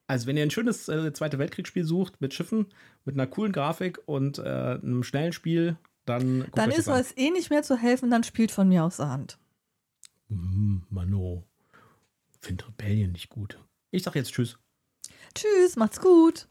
also, 0.07 0.27
wenn 0.27 0.37
ihr 0.37 0.43
ein 0.43 0.51
schönes 0.51 0.87
äh, 0.87 1.11
Zweite 1.13 1.37
Weltkriegsspiel 1.37 1.83
sucht 1.83 2.21
mit 2.21 2.33
Schiffen, 2.33 2.67
mit 3.03 3.15
einer 3.15 3.27
coolen 3.27 3.51
Grafik 3.51 3.99
und 4.05 4.37
äh, 4.37 4.41
einem 4.41 5.03
schnellen 5.03 5.33
Spiel, 5.33 5.77
dann. 6.05 6.47
Dann 6.53 6.71
ist 6.71 6.87
es 6.87 7.15
eh 7.17 7.29
nicht 7.29 7.49
mehr 7.49 7.63
zu 7.63 7.77
helfen, 7.77 8.09
dann 8.09 8.23
spielt 8.23 8.51
von 8.51 8.69
mir 8.69 8.83
aus 8.83 8.99
Hand. 8.99 9.37
Hm, 10.29 10.83
Mano, 10.89 11.48
finde 12.41 12.67
Rebellion 12.67 13.11
nicht 13.11 13.29
gut. 13.29 13.59
Ich 13.91 14.03
sag 14.03 14.15
jetzt 14.15 14.33
Tschüss. 14.33 14.57
Tschüss, 15.35 15.75
macht's 15.75 15.99
gut. 15.99 16.47